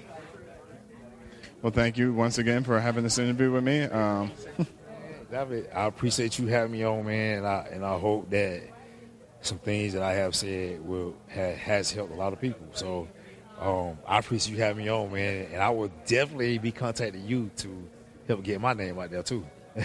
Well, 1.62 1.72
thank 1.72 1.96
you 1.96 2.12
once 2.12 2.38
again 2.38 2.62
for 2.64 2.78
having 2.78 3.04
this 3.04 3.18
interview 3.18 3.50
with 3.50 3.64
me. 3.64 3.82
Um. 3.82 4.30
David, 5.30 5.68
I 5.74 5.86
appreciate 5.86 6.38
you 6.38 6.46
having 6.46 6.70
me 6.70 6.84
on, 6.84 7.04
man, 7.04 7.38
and 7.38 7.46
I, 7.46 7.68
and 7.72 7.84
I 7.84 7.98
hope 7.98 8.30
that 8.30 8.62
some 9.40 9.58
things 9.58 9.92
that 9.94 10.02
I 10.02 10.12
have 10.12 10.34
said 10.36 10.86
will 10.86 11.16
has 11.26 11.90
helped 11.90 12.12
a 12.12 12.14
lot 12.14 12.32
of 12.32 12.40
people. 12.40 12.66
So 12.72 13.08
um, 13.60 13.98
I 14.06 14.18
appreciate 14.18 14.56
you 14.56 14.62
having 14.62 14.84
me 14.84 14.90
on, 14.90 15.12
man, 15.12 15.48
and 15.52 15.60
I 15.60 15.70
will 15.70 15.90
definitely 16.06 16.58
be 16.58 16.70
contacting 16.70 17.26
you 17.26 17.50
to 17.56 17.88
help 18.28 18.44
get 18.44 18.60
my 18.60 18.74
name 18.74 18.96
out 18.98 19.10
there 19.10 19.24
too. 19.24 19.44